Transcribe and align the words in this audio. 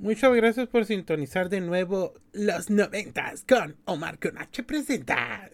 Muchas 0.00 0.34
gracias 0.34 0.66
por 0.66 0.86
sintonizar 0.86 1.50
de 1.50 1.60
nuevo 1.60 2.14
los 2.32 2.70
noventas 2.70 3.44
con 3.46 3.76
Omar 3.84 4.18
Conache 4.18 4.62
presenta 4.62 5.50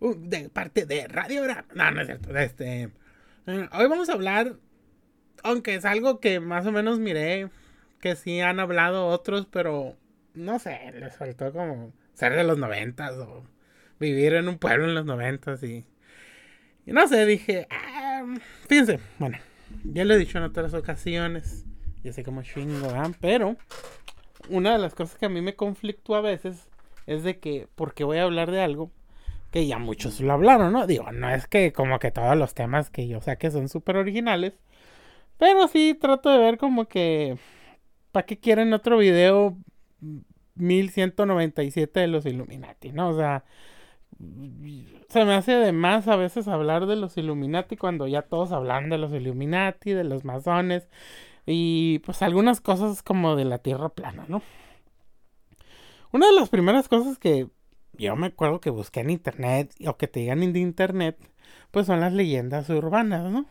uh, 0.00 0.14
de 0.14 0.48
parte 0.48 0.86
de 0.86 1.06
Radio 1.06 1.42
No, 1.74 1.90
no 1.90 2.00
es 2.00 2.06
cierto. 2.06 2.34
Este, 2.38 2.84
eh, 2.84 3.68
hoy 3.72 3.86
vamos 3.86 4.08
a 4.08 4.14
hablar, 4.14 4.54
aunque 5.42 5.74
es 5.74 5.84
algo 5.84 6.20
que 6.20 6.40
más 6.40 6.64
o 6.64 6.72
menos 6.72 7.00
miré, 7.00 7.50
que 8.00 8.16
sí 8.16 8.40
han 8.40 8.60
hablado 8.60 9.08
otros, 9.08 9.46
pero 9.52 9.94
no 10.32 10.58
sé, 10.58 10.80
les 10.98 11.14
faltó 11.14 11.52
como 11.52 11.92
ser 12.14 12.34
de 12.36 12.44
los 12.44 12.56
noventas 12.56 13.12
o 13.18 13.44
vivir 13.98 14.32
en 14.32 14.48
un 14.48 14.56
pueblo 14.56 14.86
en 14.86 14.94
los 14.94 15.04
noventas 15.04 15.62
y, 15.62 15.84
y 16.86 16.92
no 16.92 17.06
sé, 17.06 17.26
dije, 17.26 17.68
ah, 17.68 18.24
fíjense, 18.66 19.00
bueno, 19.18 19.36
ya 19.84 20.06
lo 20.06 20.14
he 20.14 20.18
dicho 20.18 20.38
en 20.38 20.44
otras 20.44 20.72
ocasiones 20.72 21.66
y 22.02 22.08
así 22.08 22.22
como 22.22 22.42
chingo, 22.42 22.88
Pero 23.20 23.56
una 24.48 24.72
de 24.72 24.78
las 24.78 24.94
cosas 24.94 25.18
que 25.18 25.26
a 25.26 25.30
mí 25.30 25.40
me 25.40 25.54
conflictúa 25.54 26.18
a 26.18 26.22
veces 26.22 26.68
es 27.06 27.22
de 27.22 27.38
que, 27.38 27.68
porque 27.74 28.04
voy 28.04 28.18
a 28.18 28.24
hablar 28.24 28.50
de 28.50 28.60
algo 28.60 28.90
que 29.50 29.66
ya 29.66 29.78
muchos 29.78 30.20
lo 30.20 30.32
hablaron, 30.32 30.72
¿no? 30.72 30.86
Digo, 30.86 31.10
no 31.12 31.28
es 31.28 31.46
que 31.46 31.72
como 31.72 31.98
que 31.98 32.10
todos 32.10 32.36
los 32.36 32.54
temas 32.54 32.90
que 32.90 33.08
yo 33.08 33.20
que 33.38 33.50
son 33.50 33.68
súper 33.68 33.96
originales, 33.96 34.54
pero 35.38 35.68
sí 35.68 35.96
trato 36.00 36.30
de 36.30 36.38
ver 36.38 36.58
como 36.58 36.86
que, 36.86 37.36
¿para 38.12 38.26
qué 38.26 38.38
quieren 38.38 38.72
otro 38.72 38.98
video 38.98 39.56
1197 40.54 42.00
de 42.00 42.06
los 42.06 42.26
Illuminati, 42.26 42.92
¿no? 42.92 43.08
O 43.10 43.16
sea, 43.16 43.44
se 45.08 45.24
me 45.24 45.34
hace 45.34 45.52
de 45.52 45.72
más 45.72 46.06
a 46.08 46.16
veces 46.16 46.46
hablar 46.46 46.86
de 46.86 46.96
los 46.96 47.16
Illuminati 47.16 47.76
cuando 47.76 48.06
ya 48.06 48.22
todos 48.22 48.52
hablan 48.52 48.90
de 48.90 48.98
los 48.98 49.12
Illuminati, 49.12 49.92
de 49.92 50.04
los 50.04 50.24
masones 50.24 50.88
y 51.50 52.00
pues 52.00 52.22
algunas 52.22 52.60
cosas 52.60 53.02
como 53.02 53.36
de 53.36 53.44
la 53.44 53.58
Tierra 53.58 53.88
plana, 53.90 54.24
¿no? 54.28 54.42
Una 56.12 56.26
de 56.26 56.32
las 56.34 56.48
primeras 56.48 56.88
cosas 56.88 57.18
que 57.18 57.48
yo 57.94 58.16
me 58.16 58.28
acuerdo 58.28 58.60
que 58.60 58.70
busqué 58.70 59.00
en 59.00 59.10
internet 59.10 59.74
o 59.86 59.96
que 59.96 60.08
te 60.08 60.20
digan 60.20 60.42
en 60.42 60.56
internet, 60.56 61.18
pues 61.70 61.86
son 61.86 62.00
las 62.00 62.12
leyendas 62.12 62.68
urbanas, 62.70 63.30
¿no? 63.30 63.46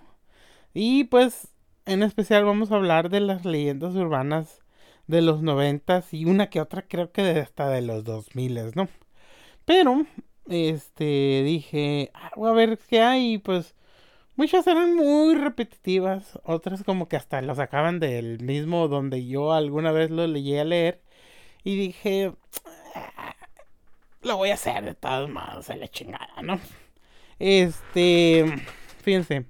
Y 0.74 1.06
pues 1.06 1.50
en 1.86 2.04
especial 2.04 2.46
vamos 2.46 2.72
a 2.72 2.76
hablar 2.76 3.10
de 3.10 3.20
las 3.22 3.46
leyendas 3.46 3.96
urbanas 3.96 4.62
de 5.08 5.22
los 5.22 5.42
noventas 5.42 6.14
y 6.14 6.26
una 6.26 6.50
que 6.50 6.62
otra 6.62 6.84
creo 6.88 7.12
que 7.12 7.22
hasta 7.40 7.70
de 7.70 7.82
los 7.82 8.04
dos 8.04 8.36
miles, 8.36 8.76
¿no? 8.76 8.88
Pero, 9.66 10.06
este, 10.50 11.44
dije, 11.44 12.12
ah, 12.14 12.32
voy 12.36 12.50
a 12.50 12.54
ver 12.54 12.80
qué 12.90 13.02
hay, 13.02 13.38
pues 13.40 13.76
Muchas 14.40 14.66
eran 14.68 14.96
muy 14.96 15.36
repetitivas, 15.36 16.40
otras 16.46 16.86
como 16.86 17.10
que 17.10 17.18
hasta 17.18 17.42
lo 17.42 17.54
sacaban 17.56 18.00
del 18.00 18.40
mismo 18.40 18.88
donde 18.88 19.28
yo 19.28 19.52
alguna 19.52 19.92
vez 19.92 20.12
lo 20.12 20.26
leí 20.28 20.58
a 20.58 20.64
leer 20.64 21.02
y 21.66 21.76
dije, 21.76 22.32
ah, 22.96 23.36
lo 24.22 24.38
voy 24.38 24.52
a 24.52 24.54
hacer 24.54 24.86
de 24.86 24.96
todos 24.96 25.30
modos, 25.30 25.70
a 25.70 25.76
la 25.76 25.90
chingada, 25.90 26.42
¿no? 26.42 26.58
Este, 27.38 28.46
fíjense, 29.04 29.46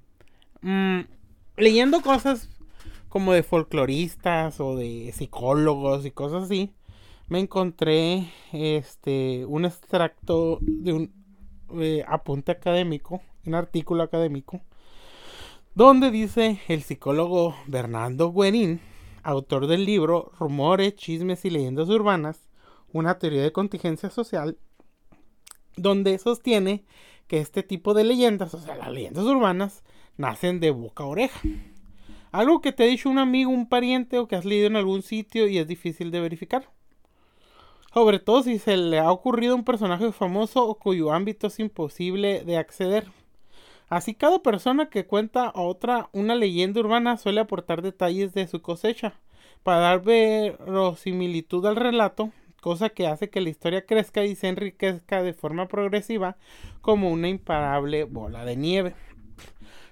mm, 0.62 1.02
leyendo 1.56 2.00
cosas 2.02 2.48
como 3.08 3.32
de 3.32 3.44
folcloristas 3.44 4.58
o 4.58 4.74
de 4.74 5.12
psicólogos 5.14 6.04
y 6.04 6.10
cosas 6.10 6.42
así, 6.42 6.74
me 7.28 7.38
encontré 7.38 8.26
este 8.50 9.44
un 9.46 9.66
extracto 9.66 10.58
de 10.62 10.92
un 10.92 11.14
eh, 11.80 12.04
apunte 12.08 12.50
académico, 12.50 13.22
un 13.46 13.54
artículo 13.54 14.02
académico 14.02 14.60
donde 15.74 16.10
dice 16.10 16.60
el 16.68 16.82
psicólogo 16.82 17.54
Bernardo 17.66 18.32
Guerin, 18.32 18.80
autor 19.22 19.66
del 19.68 19.84
libro 19.84 20.32
Rumores, 20.38 20.96
Chismes 20.96 21.44
y 21.44 21.50
Leyendas 21.50 21.88
Urbanas, 21.88 22.48
una 22.92 23.18
teoría 23.18 23.42
de 23.42 23.52
contingencia 23.52 24.10
social, 24.10 24.58
donde 25.76 26.18
sostiene 26.18 26.84
que 27.28 27.38
este 27.38 27.62
tipo 27.62 27.94
de 27.94 28.02
leyendas, 28.02 28.52
o 28.54 28.58
sea, 28.58 28.74
las 28.74 28.90
leyendas 28.90 29.24
urbanas, 29.24 29.84
nacen 30.16 30.58
de 30.58 30.72
boca 30.72 31.04
a 31.04 31.06
oreja. 31.06 31.40
Algo 32.32 32.60
que 32.60 32.72
te 32.72 32.82
ha 32.82 32.86
dicho 32.86 33.08
un 33.08 33.18
amigo, 33.18 33.50
un 33.50 33.68
pariente 33.68 34.18
o 34.18 34.26
que 34.26 34.34
has 34.34 34.44
leído 34.44 34.66
en 34.66 34.76
algún 34.76 35.02
sitio 35.02 35.46
y 35.46 35.58
es 35.58 35.68
difícil 35.68 36.10
de 36.10 36.20
verificar. 36.20 36.68
Sobre 37.94 38.18
todo 38.18 38.42
si 38.42 38.58
se 38.58 38.76
le 38.76 38.98
ha 38.98 39.12
ocurrido 39.12 39.54
un 39.54 39.64
personaje 39.64 40.10
famoso 40.10 40.66
o 40.66 40.74
cuyo 40.76 41.12
ámbito 41.12 41.46
es 41.46 41.60
imposible 41.60 42.42
de 42.44 42.56
acceder. 42.56 43.08
Así 43.90 44.14
cada 44.14 44.38
persona 44.38 44.88
que 44.88 45.04
cuenta 45.04 45.46
a 45.46 45.62
otra 45.62 46.10
una 46.12 46.36
leyenda 46.36 46.78
urbana 46.78 47.16
suele 47.16 47.40
aportar 47.40 47.82
detalles 47.82 48.32
de 48.32 48.46
su 48.46 48.62
cosecha 48.62 49.14
para 49.64 49.80
dar 49.80 50.02
verosimilitud 50.04 51.66
al 51.66 51.74
relato, 51.74 52.30
cosa 52.60 52.90
que 52.90 53.08
hace 53.08 53.30
que 53.30 53.40
la 53.40 53.50
historia 53.50 53.84
crezca 53.84 54.24
y 54.24 54.36
se 54.36 54.46
enriquezca 54.46 55.24
de 55.24 55.34
forma 55.34 55.66
progresiva 55.66 56.36
como 56.82 57.10
una 57.10 57.28
imparable 57.28 58.04
bola 58.04 58.44
de 58.44 58.54
nieve. 58.54 58.94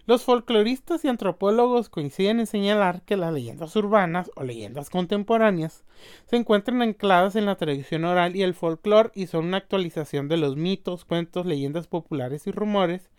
Los 0.07 0.23
folcloristas 0.23 1.05
y 1.05 1.09
antropólogos 1.09 1.89
coinciden 1.89 2.39
en 2.39 2.47
señalar 2.47 3.03
que 3.03 3.17
las 3.17 3.33
leyendas 3.35 3.75
urbanas 3.75 4.31
o 4.37 4.45
leyendas 4.45 4.91
contemporáneas 4.91 5.83
se 6.27 6.37
encuentran 6.37 6.83
ancladas 6.83 7.35
en 7.35 7.47
la 7.47 7.57
tradición 7.57 8.05
oral 8.05 8.37
y 8.37 8.43
el 8.43 8.55
folclore 8.55 9.11
y 9.15 9.27
son 9.27 9.47
una 9.47 9.57
actualización 9.57 10.29
de 10.29 10.37
los 10.37 10.57
mitos, 10.57 11.05
cuentos, 11.05 11.47
leyendas 11.47 11.89
populares 11.89 12.47
y 12.47 12.53
rumores 12.53 13.11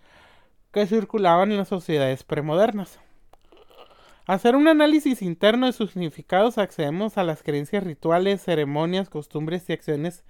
que 0.72 0.86
circulaban 0.86 1.52
en 1.52 1.58
las 1.58 1.68
sociedades 1.68 2.24
premodernas. 2.24 3.00
Hacer 4.28 4.56
un 4.56 4.68
análisis 4.68 5.24
interno 5.24 5.66
de 5.66 5.74
sus 5.74 5.92
significados 5.92 6.60
accedemos 6.60 7.18
a 7.18 7.24
las 7.24 7.42
creencias 7.42 7.84
rituales, 7.84 8.44
ceremonias, 8.44 9.10
costumbres 9.10 9.68
y 9.68 9.74
acciones 9.74 10.24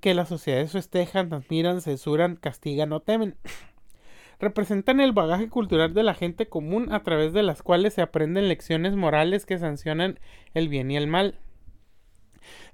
que 0.00 0.14
las 0.14 0.30
sociedades 0.30 0.72
festejan, 0.72 1.32
admiran, 1.34 1.82
censuran, 1.82 2.36
castigan 2.36 2.92
o 2.92 3.00
temen. 3.00 3.36
Representan 4.40 5.00
el 5.00 5.12
bagaje 5.12 5.50
cultural 5.50 5.92
de 5.92 6.02
la 6.02 6.14
gente 6.14 6.48
común 6.48 6.92
a 6.92 7.02
través 7.02 7.34
de 7.34 7.42
las 7.42 7.62
cuales 7.62 7.92
se 7.92 8.02
aprenden 8.02 8.48
lecciones 8.48 8.96
morales 8.96 9.44
que 9.44 9.58
sancionan 9.58 10.18
el 10.54 10.68
bien 10.68 10.90
y 10.90 10.96
el 10.96 11.06
mal. 11.06 11.38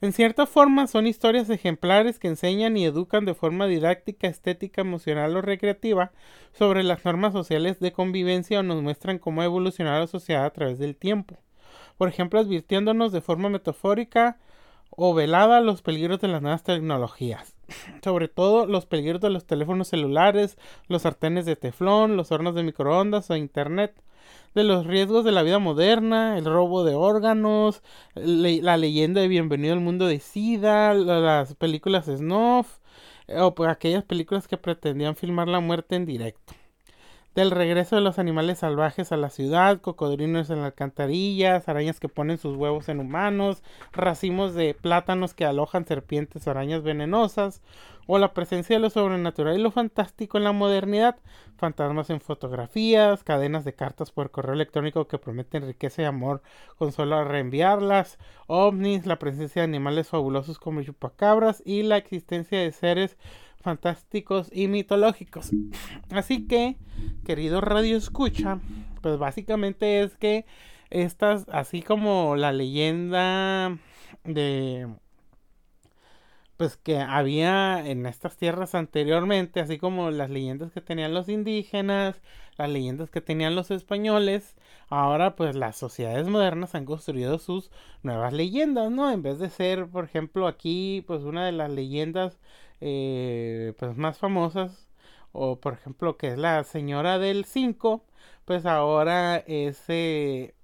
En 0.01 0.13
cierta 0.13 0.47
forma 0.47 0.87
son 0.87 1.07
historias 1.07 1.49
ejemplares 1.51 2.19
que 2.19 2.29
enseñan 2.29 2.77
y 2.77 2.85
educan 2.85 3.25
de 3.25 3.35
forma 3.35 3.67
didáctica, 3.67 4.27
estética, 4.27 4.81
emocional 4.81 5.37
o 5.37 5.43
recreativa 5.43 6.13
sobre 6.53 6.83
las 6.83 7.05
normas 7.05 7.33
sociales 7.33 7.81
de 7.81 7.93
convivencia 7.93 8.61
o 8.61 8.63
nos 8.63 8.83
muestran 8.83 9.19
cómo 9.19 9.43
ha 9.43 9.47
evolucionado 9.47 10.01
la 10.01 10.07
sociedad 10.07 10.45
a 10.45 10.53
través 10.53 10.79
del 10.79 10.97
tiempo. 10.97 11.39
Por 11.97 12.09
ejemplo, 12.09 12.41
advirtiéndonos 12.41 13.13
de 13.13 13.21
forma 13.21 13.49
metafórica 13.49 14.39
o 14.91 15.15
velada 15.15 15.61
los 15.61 15.83
peligros 15.83 16.21
de 16.21 16.29
las 16.29 16.43
nuevas 16.43 16.63
tecnologías. 16.63 17.55
Sobre 18.05 18.29
todo 18.29 18.67
los 18.67 18.87
peligros 18.87 19.21
de 19.21 19.31
los 19.31 19.47
teléfonos 19.47 19.89
celulares, 19.89 20.59
los 20.89 21.03
sartenes 21.03 21.47
de 21.47 21.57
teflón, 21.57 22.17
los 22.17 22.33
hornos 22.33 22.55
de 22.55 22.63
microondas 22.63 23.31
o 23.31 23.37
internet 23.37 23.95
de 24.55 24.65
los 24.65 24.87
riesgos 24.87 25.25
de 25.25 25.33
la 25.33 25.43
vida 25.43 25.59
moderna, 25.59 26.39
el 26.39 26.45
robo 26.45 26.85
de 26.85 26.95
órganos, 26.95 27.83
la 28.15 28.77
leyenda 28.77 29.21
de 29.21 29.29
Bienvenido 29.29 29.75
al 29.75 29.81
Mundo 29.81 30.07
de 30.07 30.21
Sida, 30.21 30.95
las 30.95 31.55
películas 31.55 32.07
snuff, 32.07 32.79
o 33.29 33.55
pues 33.55 33.71
aquellas 33.71 34.05
películas 34.05 34.49
que 34.49 34.57
pretendían 34.59 35.17
filmar 35.17 35.49
la 35.49 35.61
muerte 35.61 35.97
en 35.97 36.07
directo 36.07 36.55
del 37.35 37.51
regreso 37.51 37.97
de 37.97 38.03
los 38.03 38.19
animales 38.19 38.59
salvajes 38.59 39.11
a 39.11 39.17
la 39.17 39.31
ciudad, 39.31 39.81
cocodrilos 39.81 40.51
en 40.51 40.59
las 40.59 40.67
alcantarillas, 40.67 41.69
arañas 41.69 41.99
que 41.99 42.09
ponen 42.09 42.39
sus 42.39 42.57
huevos 42.57 42.89
en 42.89 43.01
humanos, 43.01 43.63
racimos 43.93 44.55
de 44.55 44.75
plátanos 44.75 45.33
que 45.33 45.47
alojan 45.47 45.87
serpientes 45.87 46.47
o 46.47 46.51
arañas 46.51 46.83
venenosas, 46.83 47.63
o 48.07 48.19
la 48.19 48.35
presencia 48.35 48.77
de 48.77 48.81
lo 48.81 48.91
sobrenatural 48.91 49.59
y 49.59 49.63
lo 49.63 49.71
fantástico 49.71 50.37
en 50.37 50.45
la 50.45 50.53
modernidad, 50.53 51.17
fantasmas 51.57 52.11
en 52.11 52.21
fotografías, 52.21 53.23
cadenas 53.25 53.65
de 53.65 53.75
cartas 53.75 54.11
por 54.11 54.31
correo 54.31 54.55
electrónico 54.55 55.07
que 55.07 55.19
prometen 55.19 55.67
riqueza 55.67 56.03
y 56.03 56.05
amor 56.07 56.43
con 56.77 56.93
solo 56.93 57.25
reenviarlas, 57.25 58.19
ovnis, 58.47 59.07
la 59.07 59.19
presencia 59.19 59.63
de 59.63 59.69
animales 59.69 60.09
fabulosos 60.09 60.59
como 60.59 60.83
chupacabras 60.83 61.63
y 61.65 61.83
la 61.83 61.97
existencia 61.97 62.59
de 62.59 62.73
seres 62.73 63.17
fantásticos 63.63 64.51
y 64.53 64.69
mitológicos. 64.69 65.51
Así 66.11 66.47
que, 66.47 66.77
querido 67.25 67.61
Radio 67.61 67.97
Escucha, 67.97 68.61
pues 69.01 69.19
básicamente 69.19 70.03
es 70.03 70.17
que 70.17 70.45
estas, 70.91 71.47
así 71.49 71.83
como 71.83 72.37
la 72.37 72.53
leyenda 72.53 73.79
de 74.25 74.89
pues 76.63 76.77
que 76.77 76.99
había 77.01 77.85
en 77.85 78.07
estas 78.07 78.37
tierras 78.37 78.77
anteriormente, 78.77 79.59
así 79.59 79.79
como 79.79 80.13
las 80.13 80.31
leyendas 80.31 80.71
que 80.71 80.81
tenían 80.81 81.13
los 81.13 81.29
indígenas, 81.29 82.23
las 82.57 82.71
leyendas 82.71 83.11
que 83.11 83.21
tenían 83.21 83.57
los 83.57 83.73
españoles, 83.73 84.55
ahora 84.89 85.35
pues 85.35 85.57
las 85.57 85.77
sociedades 85.77 86.29
modernas 86.29 86.77
han 86.77 86.85
construido 86.85 87.41
sus 87.41 87.73
nuevas 88.05 88.33
leyendas, 88.33 88.93
¿no? 88.93 89.11
En 89.11 89.23
vez 89.23 89.41
de 89.41 89.51
ser, 89.51 89.89
por 89.89 90.05
ejemplo, 90.05 90.47
aquí 90.47 91.03
pues 91.09 91.23
una 91.23 91.45
de 91.45 91.51
las 91.51 91.69
leyendas 91.69 92.39
eh, 92.83 93.75
pues 93.79 93.97
más 93.97 94.19
famosas 94.19 94.89
o 95.33 95.61
por 95.61 95.75
ejemplo 95.75 96.17
que 96.17 96.29
es 96.29 96.39
la 96.39 96.65
señora 96.65 97.19
del 97.19 97.45
5 97.45 98.05
pues 98.45 98.67
ahora 98.67 99.37
ese 99.47 100.55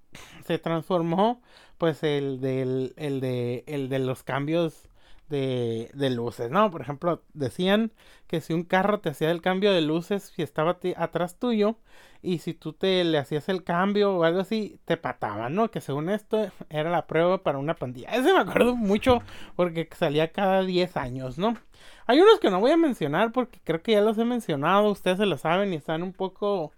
se 0.45 0.59
transformó 0.59 1.41
pues 1.77 2.03
el 2.03 2.41
del, 2.41 2.93
el 2.97 3.21
de, 3.21 3.63
el 3.67 3.89
de 3.89 3.99
los 3.99 4.23
cambios 4.23 4.89
de, 5.29 5.89
de, 5.93 6.09
luces, 6.09 6.49
¿no? 6.51 6.71
Por 6.71 6.81
ejemplo, 6.81 7.23
decían 7.33 7.91
que 8.27 8.41
si 8.41 8.53
un 8.53 8.63
carro 8.63 8.99
te 8.99 9.09
hacía 9.09 9.31
el 9.31 9.41
cambio 9.41 9.71
de 9.71 9.81
luces, 9.81 10.33
si 10.35 10.41
estaba 10.41 10.79
atrás 10.97 11.37
tuyo, 11.37 11.77
y 12.21 12.39
si 12.39 12.53
tú 12.53 12.73
te 12.73 13.03
le 13.03 13.17
hacías 13.17 13.47
el 13.47 13.63
cambio 13.63 14.13
o 14.15 14.23
algo 14.23 14.41
así, 14.41 14.79
te 14.85 14.97
pataban, 14.97 15.55
¿no? 15.55 15.71
Que 15.71 15.81
según 15.81 16.09
esto 16.09 16.51
era 16.69 16.89
la 16.89 17.07
prueba 17.07 17.43
para 17.43 17.59
una 17.59 17.75
pandilla. 17.75 18.09
Ese 18.09 18.33
me 18.33 18.39
acuerdo 18.39 18.75
mucho 18.75 19.21
porque 19.55 19.87
salía 19.95 20.31
cada 20.31 20.63
10 20.63 20.97
años, 20.97 21.37
¿no? 21.37 21.55
Hay 22.09 22.19
unos 22.19 22.39
que 22.39 22.49
no 22.49 22.59
voy 22.59 22.71
a 22.71 22.77
mencionar 22.77 23.31
porque 23.31 23.59
creo 23.63 23.83
que 23.83 23.91
ya 23.91 24.01
los 24.01 24.17
he 24.17 24.25
mencionado, 24.25 24.89
ustedes 24.89 25.19
se 25.19 25.27
lo 25.27 25.37
saben 25.37 25.71
y 25.71 25.75
están 25.75 26.01
un 26.01 26.11
poco 26.11 26.71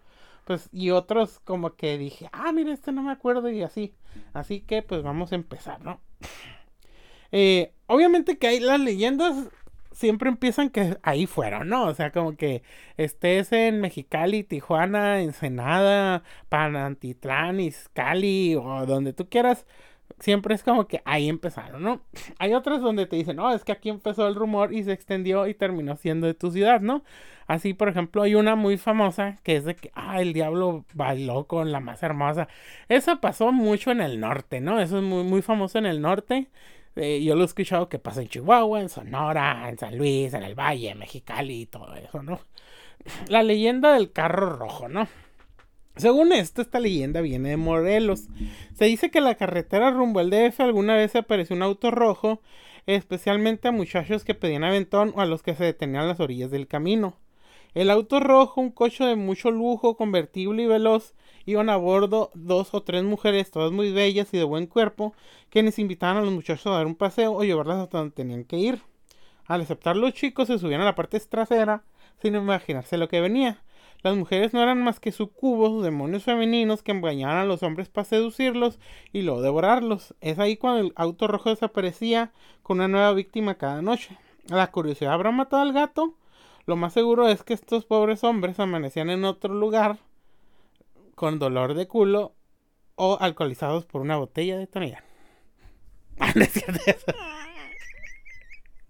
pues 0.44 0.68
y 0.74 0.90
otros 0.90 1.40
como 1.46 1.78
que 1.78 1.98
dije, 1.98 2.28
ah, 2.34 2.52
mira, 2.52 2.74
este 2.74 2.92
no 2.92 3.02
me 3.02 3.14
acuerdo 3.14 3.50
y 3.50 3.64
así. 3.64 3.94
Así 4.34 4.60
que 4.60 4.82
pues 4.82 5.04
vamos 5.04 5.32
a 5.32 5.36
empezar, 5.36 5.80
¿no? 5.82 6.02
Eh, 7.34 7.72
obviamente 7.88 8.38
que 8.38 8.48
hay 8.48 8.60
las 8.60 8.78
leyendas 8.82 9.48
siempre 9.94 10.28
empiezan 10.28 10.70
que 10.70 10.98
ahí 11.02 11.28
fueron, 11.28 11.70
¿no? 11.70 11.86
O 11.86 11.94
sea, 11.94 12.12
como 12.12 12.36
que 12.36 12.62
estés 12.98 13.54
en 13.54 13.80
Mexicali, 13.80 14.44
Tijuana, 14.44 15.22
Ensenada, 15.22 16.24
Panantitlán, 16.50 17.62
Izcali 17.62 18.56
o 18.56 18.86
donde 18.86 19.14
tú 19.14 19.30
quieras, 19.30 19.66
siempre 20.20 20.56
es 20.56 20.64
como 20.64 20.88
que 20.88 21.02
ahí 21.06 21.30
empezaron, 21.30 21.84
¿no? 21.84 22.02
Hay 22.40 22.54
otras 22.54 22.82
donde 22.82 23.06
te 23.06 23.16
dicen, 23.16 23.38
no, 23.38 23.54
es 23.54 23.64
que 23.64 23.72
aquí 23.72 23.90
empezó 23.90 24.28
el 24.28 24.36
rumor 24.36 24.74
y 24.74 24.84
se 24.84 24.92
extendió 24.92 25.48
y 25.48 25.54
terminó 25.54 25.96
siendo 25.96 26.28
de 26.28 26.34
tu 26.34 26.52
ciudad, 26.52 26.82
¿no? 26.82 27.04
Así, 27.48 27.74
por 27.74 27.90
ejemplo, 27.90 28.22
hay 28.24 28.36
una 28.36 28.56
muy 28.56 28.78
famosa 28.78 29.38
que 29.44 29.58
es 29.58 29.66
de 29.66 29.76
que, 29.76 29.92
ah, 29.94 30.22
el 30.22 30.34
diablo 30.34 30.86
bailó 30.94 31.46
con 31.48 31.72
la 31.72 31.80
más 31.80 32.04
hermosa. 32.04 32.48
Eso 32.90 33.20
pasó 33.20 33.52
mucho 33.52 33.92
en 33.92 34.02
el 34.02 34.20
norte, 34.20 34.62
¿no? 34.62 34.80
Eso 34.80 34.98
es 34.98 35.04
muy, 35.04 35.24
muy 35.24 35.42
famoso 35.42 35.78
en 35.78 35.86
el 35.86 36.02
norte. 36.02 36.50
Eh, 36.96 37.24
yo 37.24 37.36
lo 37.36 37.42
he 37.44 37.46
escuchado 37.46 37.90
que 37.90 38.00
pasa 38.00 38.22
en 38.22 38.28
Chihuahua, 38.28 38.82
en 38.82 38.90
Sonora, 38.90 39.70
en 39.70 39.78
San 39.78 39.98
Luis, 39.98 40.34
en 40.34 40.44
el 40.44 40.56
Valle, 40.56 40.94
Mexicali 40.96 41.62
y 41.62 41.66
todo 41.66 41.94
eso, 41.96 42.22
¿no? 42.24 42.40
La 43.28 43.44
leyenda 43.44 43.94
del 43.94 44.12
carro 44.12 44.50
rojo, 44.58 44.88
¿no? 44.90 45.08
Según 45.96 46.32
esto, 46.32 46.62
esta 46.62 46.80
leyenda 46.80 47.22
viene 47.22 47.50
de 47.50 47.58
Morelos. 47.58 48.28
Se 48.74 48.86
dice 48.86 49.12
que 49.12 49.22
la 49.22 49.36
carretera 49.36 49.92
rumbo 49.92 50.20
al 50.20 50.30
DF 50.30 50.60
alguna 50.62 50.96
vez 50.96 51.16
apareció 51.16 51.56
un 51.56 51.64
auto 51.64 51.92
rojo, 51.92 52.42
especialmente 52.86 53.68
a 53.68 53.72
muchachos 53.72 54.24
que 54.24 54.34
pedían 54.34 54.64
aventón 54.64 55.14
o 55.16 55.22
a 55.22 55.26
los 55.26 55.44
que 55.44 55.56
se 55.56 55.66
detenían 55.66 56.04
a 56.04 56.08
las 56.08 56.20
orillas 56.20 56.50
del 56.50 56.68
camino. 56.68 57.18
El 57.74 57.90
auto 57.90 58.20
rojo, 58.20 58.60
un 58.60 58.72
coche 58.72 59.06
de 59.06 59.16
mucho 59.16 59.50
lujo, 59.50 59.96
convertible 59.96 60.64
y 60.64 60.68
veloz, 60.68 61.14
iban 61.46 61.70
a 61.70 61.78
bordo 61.78 62.32
dos 62.34 62.74
o 62.74 62.84
tres 62.84 63.04
mujeres, 63.04 63.50
todas 63.50 63.72
muy 63.72 63.92
bellas 63.92 64.34
y 64.34 64.38
de 64.38 64.44
buen 64.44 64.68
cuerpo, 64.68 65.14
quienes 65.50 65.80
invitaban 65.80 66.18
a 66.18 66.22
los 66.22 66.34
muchachos 66.34 66.68
a 66.68 66.72
dar 66.72 66.86
un 66.86 66.96
paseo 66.96 67.34
o 67.34 67.44
llevarlas 67.44 67.80
hasta 67.80 68.00
donde 68.00 68.16
tenían 68.16 68.44
que 68.44 68.58
ir. 68.58 68.82
Al 69.46 69.62
aceptar 69.62 69.96
los 69.96 70.14
chicos 70.14 70.48
se 70.48 70.60
subían 70.60 70.82
a 70.82 70.86
la 70.86 70.96
parte 70.96 71.20
trasera 71.22 71.84
sin 72.22 72.36
imaginarse 72.36 72.98
lo 72.98 73.08
que 73.08 73.22
venía. 73.22 73.62
Las 74.04 74.16
mujeres 74.16 74.54
no 74.54 74.62
eran 74.62 74.84
más 74.84 75.00
que 75.00 75.12
sucubos, 75.12 75.84
demonios 75.84 76.24
femeninos 76.24 76.84
que 76.84 76.92
engañaban 76.92 77.38
a 77.38 77.46
los 77.46 77.64
hombres 77.64 77.90
para 77.90 78.06
seducirlos 78.06 78.80
y 79.14 79.22
luego 79.22 79.42
devorarlos. 79.42 80.16
Es 80.22 80.40
ahí 80.40 80.58
cuando 80.58 80.82
el 80.82 80.94
auto 80.96 81.28
rojo 81.28 81.50
desaparecía 81.50 82.32
con 82.64 82.78
una 82.78 82.88
nueva 82.88 83.14
víctima 83.14 83.56
cada 83.56 83.82
noche. 83.82 84.18
La 84.48 84.72
curiosidad 84.72 85.14
habrá 85.14 85.32
matado 85.32 85.62
al 85.62 85.74
gato 85.74 86.16
lo 86.66 86.76
más 86.76 86.94
seguro 86.94 87.28
es 87.28 87.44
que 87.44 87.54
estos 87.54 87.86
pobres 87.86 88.24
hombres 88.24 88.60
amanecían 88.60 89.10
en 89.10 89.26
otro 89.26 89.54
lugar 89.54 89.98
con 91.16 91.40
dolor 91.40 91.74
de 91.74 91.88
culo 91.88 92.34
o 92.96 93.18
alcoholizados 93.20 93.86
por 93.86 94.02
una 94.02 94.18
botella 94.18 94.58
de 94.58 94.68
tonilla. 94.68 95.04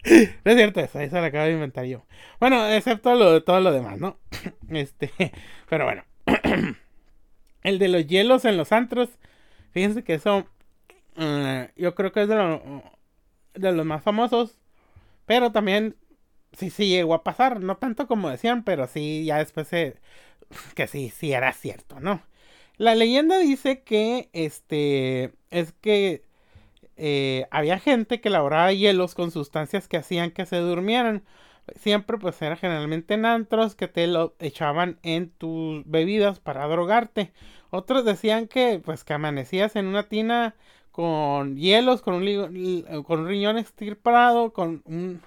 no 0.04 0.50
es 0.50 0.56
cierto 0.56 0.80
eso. 0.80 1.00
Eso, 1.00 1.20
lo 1.20 1.26
acabo 1.26 1.44
de 1.44 1.52
inventar 1.52 1.84
yo. 1.84 2.04
Bueno, 2.40 2.66
excepto 2.68 3.14
lo 3.14 3.32
de 3.32 3.40
todo 3.40 3.60
lo 3.60 3.72
demás, 3.72 3.98
¿no? 3.98 4.18
Este, 4.70 5.10
pero 5.68 5.84
bueno. 5.84 6.04
El 7.62 7.78
de 7.78 7.88
los 7.88 8.06
hielos 8.06 8.44
en 8.44 8.56
los 8.56 8.72
antros. 8.72 9.08
Fíjense 9.70 10.02
que 10.02 10.14
eso 10.14 10.46
uh, 11.16 11.66
yo 11.76 11.94
creo 11.94 12.12
que 12.12 12.22
es 12.22 12.28
de, 12.28 12.34
lo, 12.34 12.82
de 13.54 13.72
los 13.72 13.86
más 13.86 14.02
famosos. 14.02 14.58
Pero 15.26 15.52
también 15.52 15.96
sí, 16.52 16.70
sí 16.70 16.88
llegó 16.88 17.14
a 17.14 17.24
pasar, 17.24 17.60
no 17.60 17.76
tanto 17.76 18.06
como 18.06 18.30
decían, 18.30 18.64
pero 18.64 18.86
sí, 18.86 19.24
ya 19.24 19.38
después 19.38 19.68
se, 19.68 19.96
que 20.74 20.86
sí, 20.86 21.10
sí 21.10 21.32
era 21.32 21.52
cierto, 21.52 22.00
¿no? 22.00 22.22
La 22.76 22.94
leyenda 22.94 23.38
dice 23.38 23.82
que, 23.82 24.30
este, 24.32 25.32
es 25.50 25.72
que 25.72 26.24
eh, 26.96 27.46
había 27.50 27.78
gente 27.78 28.20
que 28.20 28.28
elaboraba 28.28 28.72
hielos 28.72 29.14
con 29.14 29.30
sustancias 29.30 29.88
que 29.88 29.96
hacían 29.96 30.30
que 30.30 30.46
se 30.46 30.56
durmieran. 30.56 31.24
Siempre 31.76 32.18
pues 32.18 32.40
era 32.42 32.56
generalmente 32.56 33.14
en 33.14 33.24
antros 33.24 33.74
que 33.74 33.88
te 33.88 34.06
lo 34.06 34.34
echaban 34.40 34.98
en 35.02 35.30
tus 35.30 35.84
bebidas 35.86 36.40
para 36.40 36.66
drogarte. 36.66 37.32
Otros 37.70 38.04
decían 38.04 38.48
que 38.48 38.80
pues 38.84 39.04
que 39.04 39.14
amanecías 39.14 39.76
en 39.76 39.86
una 39.86 40.08
tina 40.08 40.54
con 40.90 41.56
hielos, 41.56 42.02
con 42.02 42.14
un, 42.14 42.84
con 43.04 43.26
riñón 43.26 43.58
estirpado, 43.58 44.52
con 44.52 44.82
un 44.84 45.22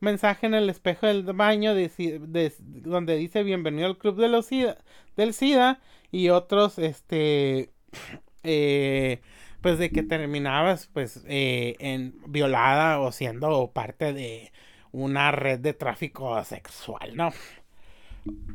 mensaje 0.00 0.46
en 0.46 0.54
el 0.54 0.70
espejo 0.70 1.06
del 1.06 1.24
baño 1.24 1.72
donde 1.74 3.16
dice 3.16 3.42
bienvenido 3.42 3.88
al 3.88 3.98
club 3.98 4.16
de 4.16 4.28
los 4.28 4.46
SIDA, 4.46 4.78
del 5.16 5.34
SIDA 5.34 5.80
y 6.12 6.28
otros 6.28 6.78
este 6.78 7.72
eh, 8.44 9.20
pues 9.68 9.78
de 9.78 9.90
que 9.90 10.02
terminabas 10.02 10.86
pues 10.86 11.22
eh, 11.26 11.76
en 11.78 12.14
violada 12.26 13.00
o 13.00 13.12
siendo 13.12 13.70
parte 13.72 14.14
de 14.14 14.50
una 14.92 15.30
red 15.30 15.58
de 15.58 15.74
tráfico 15.74 16.42
sexual, 16.42 17.14
¿no? 17.14 17.32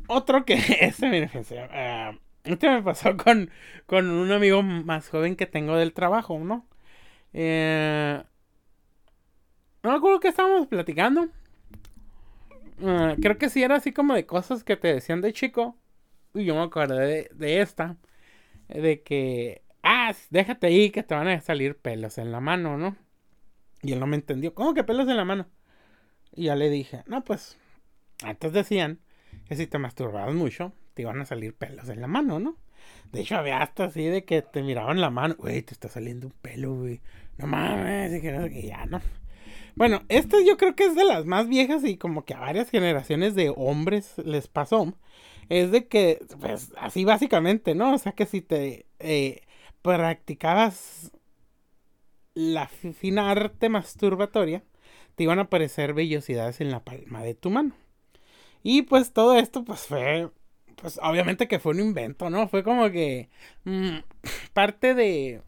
Otro 0.07 0.43
que 0.43 0.55
este, 0.81 1.09
mire, 1.09 1.29
uh, 1.35 2.17
este 2.45 2.67
me 2.67 2.81
pasó 2.81 3.15
con, 3.15 3.51
con 3.85 4.09
un 4.09 4.31
amigo 4.31 4.63
más 4.63 5.07
joven 5.07 5.35
que 5.35 5.45
tengo 5.45 5.75
del 5.77 5.93
trabajo, 5.93 6.39
¿no? 6.39 6.65
Eh, 7.31 8.23
no 9.83 9.91
me 9.91 9.95
acuerdo 9.95 10.19
que 10.19 10.29
estábamos 10.29 10.65
platicando. 10.65 11.29
Ah, 12.81 13.15
creo 13.21 13.37
que 13.37 13.49
sí 13.49 13.61
era 13.61 13.75
así 13.75 13.91
como 13.91 14.15
de 14.15 14.25
cosas 14.25 14.63
que 14.63 14.77
te 14.77 14.91
decían 14.91 15.21
de 15.21 15.31
chico. 15.31 15.77
Y 16.33 16.45
yo 16.45 16.55
me 16.55 16.63
acordé 16.63 17.29
de, 17.31 17.61
esta. 17.61 17.97
De 18.67 19.03
que, 19.03 19.61
ah, 19.83 20.13
déjate 20.29 20.67
ahí 20.67 20.89
que 20.89 21.03
te 21.03 21.15
van 21.15 21.27
a 21.27 21.41
salir 21.41 21.77
pelos 21.77 22.17
en 22.17 22.31
la 22.31 22.39
mano, 22.39 22.77
¿no? 22.77 22.95
Y 23.81 23.91
él 23.93 23.99
no 23.99 24.07
me 24.07 24.15
entendió. 24.15 24.53
¿Cómo 24.53 24.73
que 24.73 24.83
pelos 24.83 25.07
en 25.09 25.17
la 25.17 25.25
mano? 25.25 25.47
Y 26.35 26.45
ya 26.45 26.55
le 26.55 26.69
dije, 26.69 27.03
no, 27.05 27.23
pues, 27.23 27.57
antes 28.23 28.53
decían 28.53 28.99
que 29.47 29.55
si 29.55 29.67
te 29.67 29.77
masturbabas 29.77 30.33
mucho, 30.33 30.73
te 30.93 31.03
iban 31.03 31.19
a 31.21 31.25
salir 31.25 31.53
pelos 31.55 31.89
en 31.89 32.01
la 32.01 32.07
mano, 32.07 32.39
¿no? 32.39 32.57
De 33.11 33.21
hecho, 33.21 33.37
había 33.37 33.61
hasta 33.61 33.85
así 33.85 34.05
de 34.05 34.25
que 34.25 34.41
te 34.41 34.63
miraban 34.63 34.99
la 34.99 35.09
mano, 35.09 35.35
güey, 35.37 35.61
te 35.61 35.73
está 35.73 35.87
saliendo 35.87 36.27
un 36.27 36.33
pelo, 36.33 36.75
güey. 36.75 37.01
No 37.37 37.47
mames, 37.47 38.13
y 38.13 38.21
que, 38.21 38.63
ya, 38.67 38.85
¿no? 38.85 39.01
Bueno, 39.75 40.03
este 40.09 40.45
yo 40.45 40.57
creo 40.57 40.75
que 40.75 40.85
es 40.85 40.95
de 40.95 41.03
las 41.03 41.25
más 41.25 41.47
viejas 41.47 41.83
y 41.83 41.97
como 41.97 42.25
que 42.25 42.33
a 42.33 42.39
varias 42.39 42.69
generaciones 42.69 43.35
de 43.35 43.51
hombres 43.55 44.13
les 44.23 44.47
pasó. 44.47 44.93
Es 45.49 45.71
de 45.71 45.87
que, 45.87 46.19
pues, 46.39 46.73
así 46.77 47.05
básicamente, 47.05 47.75
¿no? 47.75 47.93
O 47.93 47.97
sea 47.97 48.13
que 48.13 48.25
si 48.25 48.41
te 48.41 48.85
eh, 48.99 49.41
practicabas 49.83 51.11
la 52.33 52.67
fina 52.67 53.29
arte 53.29 53.69
masturbatoria, 53.69 54.63
te 55.15 55.23
iban 55.23 55.37
a 55.37 55.43
aparecer 55.43 55.93
vellosidades 55.93 56.61
en 56.61 56.71
la 56.71 56.83
palma 56.83 57.21
de 57.21 57.35
tu 57.35 57.51
mano. 57.51 57.75
Y 58.63 58.83
pues 58.83 59.13
todo 59.13 59.37
esto, 59.37 59.63
pues 59.63 59.81
fue, 59.81 60.29
pues 60.77 60.99
obviamente 61.03 61.47
que 61.47 61.59
fue 61.59 61.73
un 61.73 61.81
invento, 61.81 62.29
¿no? 62.29 62.47
Fue 62.47 62.63
como 62.63 62.89
que 62.89 63.29
mm, 63.65 63.97
parte 64.53 64.95
de, 64.95 65.41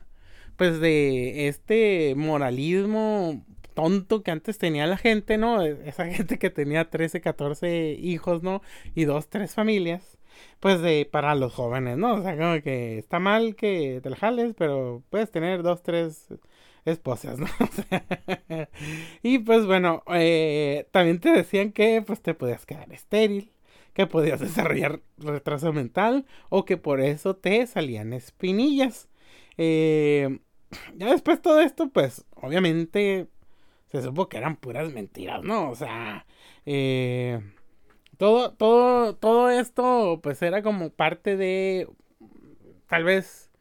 pues 0.58 0.80
de 0.80 1.48
este 1.48 2.14
moralismo 2.16 3.44
tonto 3.74 4.24
que 4.24 4.32
antes 4.32 4.58
tenía 4.58 4.88
la 4.88 4.98
gente, 4.98 5.38
¿no? 5.38 5.62
E, 5.64 5.88
esa 5.88 6.06
gente 6.12 6.38
que 6.40 6.50
tenía 6.50 6.90
13, 6.90 7.22
14 7.22 7.94
hijos, 7.94 8.44
¿no? 8.44 8.62
Y 8.96 9.06
dos, 9.06 9.30
tres 9.30 9.54
familias. 9.54 10.18
Pues 10.60 10.82
de 10.82 11.08
para 11.12 11.36
los 11.36 11.54
jóvenes, 11.54 11.98
¿no? 11.98 12.16
O 12.16 12.22
sea, 12.22 12.38
como 12.38 12.62
que 12.62 12.98
está 12.98 13.20
mal 13.20 13.56
que 13.56 14.00
te 14.04 14.10
la 14.10 14.16
jales, 14.18 14.56
pero 14.58 15.04
puedes 15.10 15.32
tener 15.32 15.64
dos, 15.64 15.84
tres 15.84 16.28
esposas, 16.86 17.40
¿no? 17.40 17.48
y 19.24 19.40
pues 19.40 19.66
bueno, 19.66 20.04
eh, 20.08 20.88
también 20.92 21.20
te 21.20 21.32
decían 21.32 21.72
que 21.72 22.02
pues 22.06 22.22
te 22.22 22.34
podías 22.34 22.66
quedar 22.66 22.92
estéril, 22.94 23.52
que 23.94 24.08
podías 24.08 24.40
desarrollar 24.40 25.02
retraso 25.18 25.74
mental 25.74 26.26
o 26.50 26.66
que 26.66 26.78
por 26.78 27.02
eso 27.02 27.36
te 27.36 27.66
salían 27.68 28.14
espinillas. 28.14 29.10
Eh, 29.58 30.40
ya 30.96 31.12
después 31.12 31.42
todo 31.42 31.60
esto, 31.62 31.90
pues 31.90 32.26
obviamente 32.36 33.28
se 33.92 34.02
supo 34.02 34.30
que 34.30 34.38
eran 34.38 34.58
puras 34.58 34.92
mentiras, 34.94 35.44
¿no? 35.44 35.70
O 35.70 35.76
sea, 35.76 36.26
eh, 36.66 37.42
todo, 38.18 38.54
todo, 38.54 39.16
todo 39.16 39.50
esto, 39.50 40.20
pues 40.24 40.42
era 40.42 40.62
como 40.64 40.90
parte 40.92 41.38
de, 41.38 41.88
tal 42.88 43.04
vez, 43.04 43.52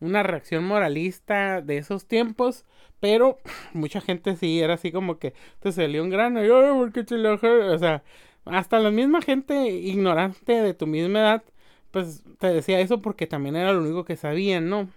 una 0.00 0.22
reacción 0.22 0.64
moralista 0.64 1.62
de 1.62 1.78
esos 1.78 2.06
tiempos, 2.06 2.64
pero 3.00 3.38
mucha 3.74 4.00
gente 4.00 4.36
sí 4.36 4.60
era 4.60 4.74
así 4.74 4.92
como 4.92 5.18
que 5.18 5.34
te 5.60 5.72
salió 5.72 6.02
un 6.02 6.10
grano 6.10 6.44
y, 6.44 6.50
ay, 6.50 6.72
¿por 6.74 6.92
qué 6.92 7.04
te 7.04 7.16
lo 7.18 7.34
O 7.34 7.78
sea, 7.78 8.02
hasta 8.44 8.78
la 8.80 8.90
misma 8.90 9.22
gente 9.22 9.68
ignorante 9.70 10.52
de 10.62 10.74
tu 10.74 10.86
misma 10.86 11.20
edad, 11.20 11.44
pues 11.90 12.24
te 12.38 12.48
decía 12.48 12.80
eso 12.80 13.00
porque 13.02 13.26
también 13.26 13.56
era 13.56 13.72
lo 13.72 13.80
único 13.80 14.04
que 14.04 14.16
sabían, 14.16 14.68
¿no? 14.68 14.88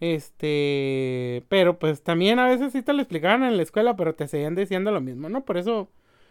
Este, 0.00 1.44
pero 1.48 1.78
pues 1.78 2.02
también 2.02 2.38
a 2.38 2.46
veces 2.48 2.72
sí 2.72 2.82
te 2.82 2.92
lo 2.92 3.00
explicaban 3.02 3.44
en 3.44 3.56
la 3.56 3.62
escuela, 3.62 3.96
pero 3.96 4.14
te 4.14 4.28
seguían 4.28 4.54
diciendo 4.54 4.90
lo 4.92 5.00
mismo, 5.00 5.28
¿no? 5.30 5.44
Por 5.44 5.56
eso 5.58 5.90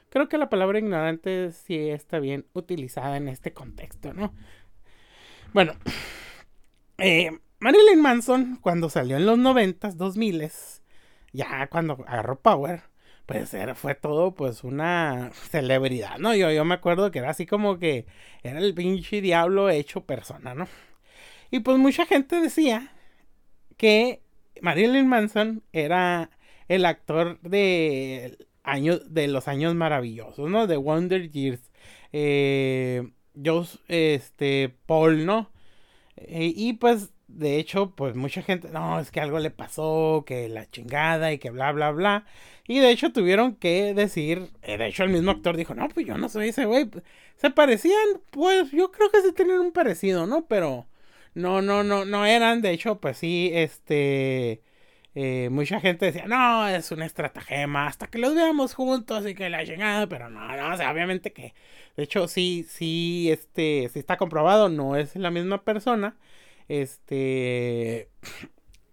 creo 0.10 0.30
que 0.30 0.38
la 0.38 0.50
palabra 0.50 0.80
ignorante 0.80 1.52
sí 1.52 1.90
está 1.90 2.20
bien 2.20 2.46
utilizada 2.54 3.18
en 3.18 3.28
este 3.28 3.54
contexto, 3.54 4.14
¿no? 4.14 4.34
Bueno, 5.54 5.74
eh, 6.98 7.32
Marilyn 7.60 8.02
Manson, 8.02 8.58
cuando 8.62 8.90
salió 8.90 9.18
en 9.18 9.26
los 9.26 9.38
noventas, 9.38 9.98
dos 9.98 10.18
miles, 10.18 10.84
ya 11.34 11.68
cuando 11.68 12.04
agarró 12.08 12.40
Power, 12.40 12.84
pues 13.26 13.54
era, 13.54 13.76
fue 13.76 13.96
todo 13.96 14.36
pues 14.36 14.64
una 14.64 15.32
celebridad, 15.34 16.18
¿no? 16.20 16.36
Yo, 16.36 16.52
yo 16.52 16.64
me 16.66 16.76
acuerdo 16.76 17.12
que 17.12 17.20
era 17.20 17.32
así 17.32 17.46
como 17.46 17.80
que 17.80 18.06
era 18.44 18.60
el 18.60 18.74
pinche 18.74 19.22
diablo 19.22 19.70
hecho 19.70 20.06
persona, 20.06 20.54
¿no? 20.54 20.68
Y 21.52 21.60
pues 21.62 21.78
mucha 21.78 22.06
gente 22.06 22.42
decía 22.42 22.92
que 23.78 24.22
Marilyn 24.62 25.08
Manson 25.08 25.64
era 25.74 26.30
el 26.68 26.86
actor 26.86 27.40
de 27.42 28.38
años 28.65 29.13
de 29.13 29.27
los 29.27 29.48
años 29.48 29.75
maravillosos, 29.75 30.50
¿no? 30.50 30.67
De 30.67 30.77
Wonder 30.77 31.29
Years. 31.31 31.72
Eh, 32.12 33.03
este, 33.88 34.75
Paul, 34.86 35.25
¿no? 35.25 35.51
Eh, 36.17 36.53
y 36.55 36.74
pues, 36.74 37.12
de 37.27 37.57
hecho, 37.57 37.93
pues 37.95 38.15
mucha 38.15 38.41
gente, 38.41 38.69
no, 38.72 39.00
es 39.00 39.12
que 39.12 39.19
algo 39.22 39.39
le 39.39 39.51
pasó, 39.51 40.24
que 40.25 40.50
la 40.50 40.69
chingada 40.69 41.34
y 41.34 41.39
que 41.39 41.50
bla, 41.51 41.72
bla, 41.72 41.91
bla. 41.91 42.25
Y 42.67 42.79
de 42.79 42.91
hecho 42.91 43.12
tuvieron 43.12 43.55
que 43.55 43.93
decir, 43.93 44.50
eh, 44.63 44.77
de 44.77 44.88
hecho 44.88 45.03
el 45.03 45.10
mismo 45.10 45.31
actor 45.31 45.57
dijo, 45.57 45.75
no, 45.75 45.88
pues 45.89 46.05
yo 46.07 46.17
no 46.17 46.29
soy 46.29 46.50
ese 46.50 46.65
güey. 46.65 46.89
Se 47.38 47.51
parecían, 47.51 48.22
pues 48.31 48.72
yo 48.72 48.91
creo 48.91 49.10
que 49.12 49.22
sí 49.22 49.34
tenían 49.34 49.60
un 49.60 49.72
parecido, 49.72 50.25
¿no? 50.27 50.48
Pero 50.48 50.88
no, 51.34 51.62
no, 51.62 51.84
no, 51.84 52.05
no 52.05 52.25
eran, 52.25 52.62
de 52.62 52.72
hecho, 52.72 53.00
pues 53.00 53.17
sí, 53.17 53.51
este... 53.53 54.62
Eh, 55.15 55.50
mucha 55.50 55.79
gente 55.79 56.05
decía, 56.07 56.27
no, 56.27 56.67
es 56.67 56.91
una 56.91 57.05
estratagema, 57.05 57.88
hasta 57.88 58.07
que 58.07 58.19
los 58.19 58.36
veamos 58.36 58.74
juntos 58.74 59.25
y 59.25 59.34
que 59.34 59.50
la 59.50 59.63
llegada, 59.63 60.07
pero 60.07 60.29
no, 60.29 60.45
no, 60.57 60.74
o 60.74 60.77
sea, 60.77 60.91
obviamente 60.91 61.31
que, 61.31 61.53
de 61.95 62.03
hecho, 62.03 62.27
sí, 62.27 62.65
sí, 62.67 63.29
este, 63.31 63.89
sí 63.93 64.00
está 64.00 64.17
comprobado, 64.17 64.67
no 64.69 64.98
es 64.98 65.15
la 65.15 65.31
misma 65.31 65.63
persona, 65.63 66.17
este, 66.67 68.10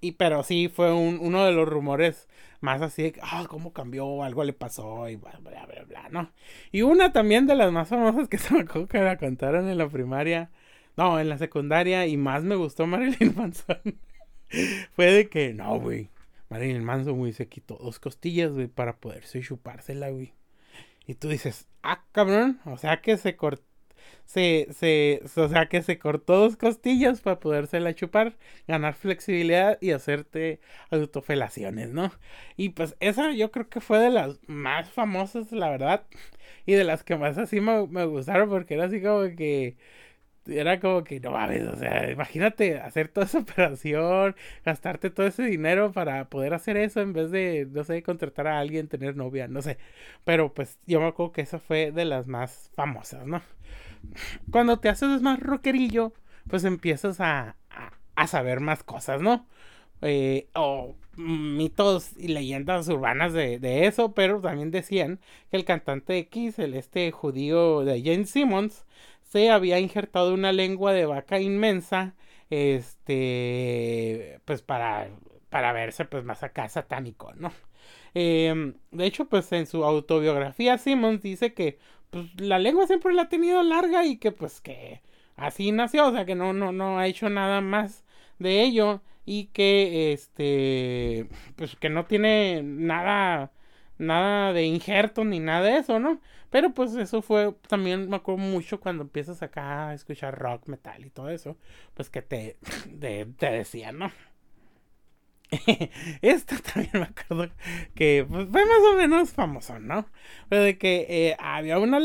y 0.01 0.13
pero 0.13 0.43
sí 0.45 0.69
fue 0.69 0.93
un, 0.93 1.19
uno 1.21 1.45
de 1.45 1.53
los 1.53 1.69
rumores 1.69 2.29
más 2.61 2.83
así 2.83 3.03
de, 3.03 3.15
ah, 3.23 3.47
cómo 3.49 3.73
cambió, 3.73 4.23
algo 4.23 4.45
le 4.45 4.53
pasó 4.53 5.09
y 5.09 5.17
bla, 5.17 5.39
bla, 5.41 5.67
bla, 5.67 5.85
bla, 5.85 6.09
¿no? 6.11 6.33
Y 6.71 6.83
una 6.83 7.13
también 7.13 7.47
de 7.47 7.57
las 7.57 7.73
más 7.73 7.89
famosas 7.89 8.29
que 8.29 8.39
se 8.39 8.55
me 8.55 8.61
acuerdo 8.61 8.89
que 8.89 9.01
la 9.01 9.19
contaron 9.19 9.69
en 9.69 9.79
la 9.79 9.89
primaria, 9.89 10.51
no, 10.97 11.19
en 11.21 11.29
la 11.29 11.39
secundaria 11.39 12.07
y 12.07 12.17
más 12.17 12.45
me 12.45 12.57
gustó 12.57 12.87
Marilyn 12.87 13.35
Manson. 13.37 13.99
Fue 14.95 15.07
de 15.11 15.29
que, 15.29 15.55
no, 15.55 15.79
güey. 15.79 16.11
Marilyn 16.49 16.85
Manson, 16.85 17.17
güey, 17.17 17.33
se 17.33 17.49
quitó 17.49 17.77
dos 17.77 17.99
costillas, 17.99 18.53
güey, 18.53 18.67
para 18.67 18.97
poderse 18.97 19.41
chupársela, 19.41 20.11
güey. 20.11 20.35
Y 21.07 21.15
tú 21.15 21.29
dices, 21.29 21.67
ah, 21.83 22.05
cabrón, 22.13 22.61
o 22.67 22.77
sea 22.77 23.01
que 23.01 23.17
se 23.17 23.37
cortó. 23.37 23.65
Se, 24.25 24.69
se, 24.73 25.23
o 25.37 25.49
sea 25.49 25.67
que 25.69 25.83
se 25.83 25.99
cortó 25.99 26.39
dos 26.39 26.57
costillas 26.57 27.21
para 27.21 27.39
podérsela 27.41 27.95
chupar, 27.95 28.37
ganar 28.67 28.95
flexibilidad 28.95 29.79
y 29.81 29.91
hacerte 29.93 30.61
autofelaciones, 30.91 31.91
¿no? 31.91 32.13
Y 32.57 32.71
pues 32.71 32.97
esa 33.01 33.33
yo 33.33 33.51
creo 33.51 33.69
que 33.69 33.81
fue 33.81 33.99
de 33.99 34.11
las 34.11 34.39
más 34.47 34.91
famosas, 34.91 35.53
la 35.53 35.71
verdad, 35.71 36.07
y 36.67 36.73
de 36.75 36.85
las 36.85 37.05
que 37.05 37.17
más 37.17 37.39
así 37.39 37.61
me, 37.61 37.87
me 37.89 38.05
gustaron 38.07 38.49
porque 38.49 38.75
era 38.75 38.85
así 38.87 39.01
como 39.03 39.23
que 39.37 39.77
era 40.47 40.81
como 40.81 41.05
que 41.05 41.21
no 41.21 41.31
mames, 41.31 41.67
o 41.69 41.77
sea, 41.77 42.11
imagínate 42.11 42.79
hacer 42.79 43.09
toda 43.09 43.27
esa 43.27 43.39
operación, 43.41 44.35
gastarte 44.65 45.11
todo 45.11 45.27
ese 45.27 45.45
dinero 45.45 45.93
para 45.93 46.29
poder 46.29 46.55
hacer 46.55 46.77
eso 46.77 47.01
en 47.01 47.13
vez 47.13 47.31
de, 47.31 47.69
no 47.71 47.85
sé, 47.85 48.03
contratar 48.03 48.47
a 48.47 48.59
alguien, 48.59 48.89
tener 48.89 49.17
novia, 49.17 49.49
no 49.49 49.63
sé. 49.63 49.79
Pero 50.25 50.53
pues 50.55 50.79
yo 50.87 51.01
me 51.01 51.07
acuerdo 51.09 51.33
que 51.33 51.43
esa 51.43 51.59
fue 51.59 51.93
de 51.93 52.05
las 52.05 52.27
más 52.27 52.71
famosas, 52.75 53.27
¿no? 53.27 53.43
Cuando 54.51 54.79
te 54.81 54.89
haces 54.89 55.23
más 55.23 55.41
rockerillo, 55.41 56.13
pues 56.49 56.65
empiezas 56.65 57.21
a, 57.21 57.57
a, 58.17 58.27
saber 58.27 58.61
más 58.61 58.83
cosas, 58.83 59.21
¿no? 59.23 59.47
Eh, 60.03 60.49
o 60.55 60.97
mitos 61.17 62.17
y 62.17 62.29
leyendas 62.29 62.89
urbanas 62.89 63.33
de, 63.33 63.59
de, 63.59 63.87
eso, 63.87 64.13
pero 64.15 64.41
también 64.41 64.71
decían 64.71 65.21
que 65.51 65.57
el 65.57 65.65
cantante 65.65 66.19
X, 66.19 66.59
el 66.59 66.75
este 66.75 67.11
judío 67.13 67.85
de 67.85 68.03
Jane 68.03 68.27
Simmons, 68.27 68.87
se 69.33 69.51
había 69.51 69.81
injertado 69.81 70.35
una 70.35 70.53
lengua 70.53 70.93
de 70.93 71.07
vaca 71.07 71.41
inmensa, 71.41 72.15
este, 72.51 74.41
pues 74.45 74.61
para, 74.63 75.09
para 75.49 75.73
verse 75.73 76.05
pues 76.05 76.23
más 76.25 76.43
acá 76.43 76.69
satánico, 76.69 77.33
¿no? 77.37 77.51
Em, 78.15 78.75
de 78.91 79.07
hecho, 79.07 79.27
pues 79.29 79.51
en 79.53 79.67
su 79.67 79.85
autobiografía 79.85 80.77
Simmons 80.79 81.23
dice 81.23 81.55
que 81.55 81.79
pues, 82.11 82.27
la 82.41 82.59
lengua 82.59 82.87
siempre 82.87 83.15
la 83.15 83.23
ha 83.23 83.29
tenido 83.31 83.63
larga 83.63 84.05
y 84.05 84.19
que 84.19 84.33
pues 84.33 84.61
que 84.61 85.01
así 85.37 85.73
nació, 85.73 86.09
o 86.09 86.13
sea 86.13 86.27
que 86.27 86.35
no, 86.35 86.53
no, 86.53 86.73
no 86.73 86.99
ha 86.99 87.07
hecho 87.07 87.31
nada 87.31 87.63
más 87.63 88.05
de 88.39 88.63
ello 88.63 89.01
y 89.25 89.47
que 89.47 90.13
este, 90.13 91.29
pues 91.57 91.77
que 91.77 91.89
no 91.89 92.05
tiene 92.07 92.63
nada 92.63 93.53
nada 94.03 94.53
de 94.53 94.65
injerto 94.65 95.25
ni 95.25 95.41
nada 95.41 95.63
de 95.67 95.79
eso, 95.79 95.99
¿no? 95.99 96.21
Pero 96.51 96.75
pues 96.75 96.95
eso 96.95 97.23
fue, 97.23 97.55
también 97.69 98.09
me 98.11 98.17
acuerdo 98.17 98.43
mucho 98.43 98.81
cuando 98.81 99.05
empiezas 99.05 99.43
acá 99.43 99.89
a 99.89 99.95
escuchar 99.95 100.39
rock, 100.39 100.69
metal 100.69 101.05
y 101.05 101.11
todo 101.11 101.31
eso, 101.31 101.57
pues 101.95 102.11
que 102.11 102.23
te, 102.23 102.59
te 103.01 103.51
decían, 103.51 103.99
¿no? 103.99 104.13
Esto 106.23 106.57
también 106.73 106.91
me 106.95 107.03
acuerdo 107.03 107.53
que 107.95 108.27
pues, 108.29 108.49
fue 108.51 108.65
más 108.65 108.81
o 108.93 108.97
menos 108.97 109.31
famoso, 109.31 109.79
¿no? 109.79 110.07
Pero 110.49 110.63
de 110.63 110.79
que 110.79 111.07
eh, 111.09 111.37
había 111.39 111.79
una 111.79 112.01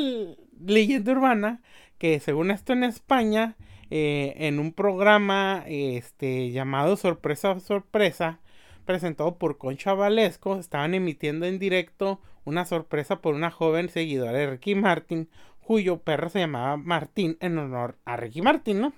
leyenda 0.65 1.11
urbana 1.11 1.61
que 1.97 2.19
según 2.19 2.51
esto 2.51 2.73
en 2.73 2.83
España, 2.83 3.55
eh, 3.89 4.33
en 4.37 4.59
un 4.59 4.73
programa 4.73 5.63
este, 5.67 6.51
llamado 6.51 6.97
Sorpresa 6.97 7.59
Sorpresa, 7.59 8.39
presentado 8.87 9.35
por 9.35 9.59
Concha 9.59 9.93
Valesco, 9.93 10.57
estaban 10.57 10.95
emitiendo 10.95 11.45
en 11.45 11.59
directo 11.59 12.19
una 12.43 12.65
sorpresa 12.65 13.21
por 13.21 13.35
una 13.35 13.51
joven 13.51 13.89
seguidora 13.89 14.31
de 14.31 14.49
Ricky 14.49 14.73
Martin, 14.73 15.29
cuyo 15.61 15.99
perro 15.99 16.29
se 16.29 16.39
llamaba 16.39 16.77
Martín 16.77 17.37
en 17.41 17.59
honor 17.59 17.97
a 18.05 18.17
Ricky 18.17 18.41
Martin, 18.41 18.81
¿no? 18.81 18.93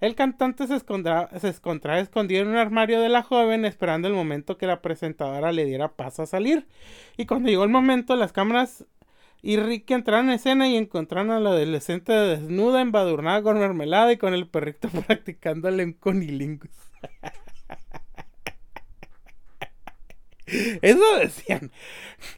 El 0.00 0.14
cantante 0.14 0.66
se, 0.66 0.78
se 0.78 1.48
encontraba 1.48 1.98
escondido 1.98 2.42
en 2.42 2.48
un 2.48 2.56
armario 2.56 3.00
de 3.00 3.08
la 3.08 3.22
joven 3.22 3.64
esperando 3.64 4.06
el 4.08 4.14
momento 4.14 4.58
que 4.58 4.66
la 4.66 4.82
presentadora 4.82 5.52
le 5.52 5.64
diera 5.64 5.92
paso 5.92 6.22
a 6.22 6.26
salir. 6.26 6.66
Y 7.16 7.26
cuando 7.26 7.48
llegó 7.48 7.64
el 7.64 7.70
momento, 7.70 8.14
las 8.14 8.32
cámaras 8.32 8.84
y 9.42 9.56
Ricky 9.56 9.94
entraron 9.94 10.28
en 10.28 10.34
escena 10.34 10.68
y 10.68 10.76
encontraron 10.76 11.30
a 11.30 11.40
la 11.40 11.50
adolescente 11.50 12.12
desnuda, 12.12 12.80
embadurnada 12.80 13.42
con 13.42 13.58
mermelada 13.58 14.12
y 14.12 14.16
con 14.16 14.34
el 14.34 14.48
perrito 14.48 14.88
practicándole 15.06 15.82
en 15.82 15.92
conilingus. 15.92 16.70
Eso 20.82 21.16
decían. 21.18 21.72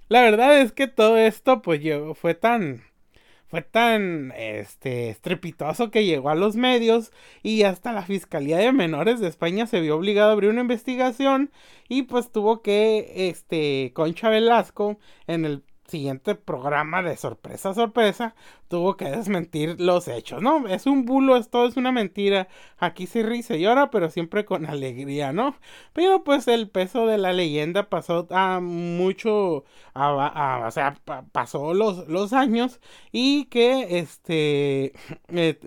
La 0.09 0.23
verdad 0.23 0.61
es 0.61 0.73
que 0.73 0.87
todo 0.87 1.17
esto, 1.19 1.63
pues, 1.63 1.81
fue 2.15 2.35
tan. 2.35 2.83
Fue 3.49 3.63
tan 3.63 4.33
este, 4.37 5.11
estrepitoso 5.11 5.91
que 5.91 6.05
llegó 6.05 6.31
a 6.31 6.37
los 6.37 6.55
medios 6.55 7.11
y 7.43 7.65
hasta 7.65 7.93
la 7.93 8.03
Fiscalía 8.03 8.59
de 8.59 8.71
Menores 8.71 9.19
de 9.19 9.27
España 9.27 9.67
se 9.67 9.81
vio 9.81 9.97
obligado 9.97 10.31
a 10.31 10.33
abrir 10.35 10.51
una 10.51 10.61
investigación 10.61 11.51
y 11.89 12.03
pues 12.03 12.31
tuvo 12.31 12.63
que, 12.63 13.29
este, 13.29 13.91
Concha 13.93 14.29
Velasco 14.29 15.01
en 15.27 15.45
el 15.45 15.65
siguiente 15.91 16.35
programa 16.35 17.03
de 17.03 17.17
sorpresa, 17.17 17.75
sorpresa, 17.75 18.35
tuvo 18.69 18.97
que 18.97 19.07
desmentir 19.07 19.81
los 19.81 20.09
hechos, 20.09 20.43
¿no? 20.43 20.67
Es 20.69 20.87
un 20.87 21.05
bulo, 21.05 21.37
esto 21.37 21.67
es 21.67 21.77
una 21.77 21.93
mentira. 21.93 22.49
Aquí 22.79 23.07
se 23.07 23.23
ríe 23.23 23.39
y 23.41 23.43
se 23.43 23.61
llora, 23.61 23.91
pero 23.91 24.11
siempre 24.11 24.45
con 24.45 24.67
alegría, 24.67 25.33
¿no? 25.33 25.57
Pero 25.93 26.25
pues 26.25 26.49
el 26.49 26.71
peso 26.71 27.07
de 27.07 27.19
la 27.19 27.33
leyenda 27.33 27.89
pasó 27.91 28.27
a 28.31 28.61
mucho, 28.61 29.65
a, 29.95 30.65
o 30.67 30.71
sea, 30.71 30.95
pasó 31.33 31.75
los, 31.75 32.09
los 32.09 32.33
años 32.33 32.81
y 33.13 33.47
que 33.47 33.99
este, 33.99 34.93
eh, 35.29 35.59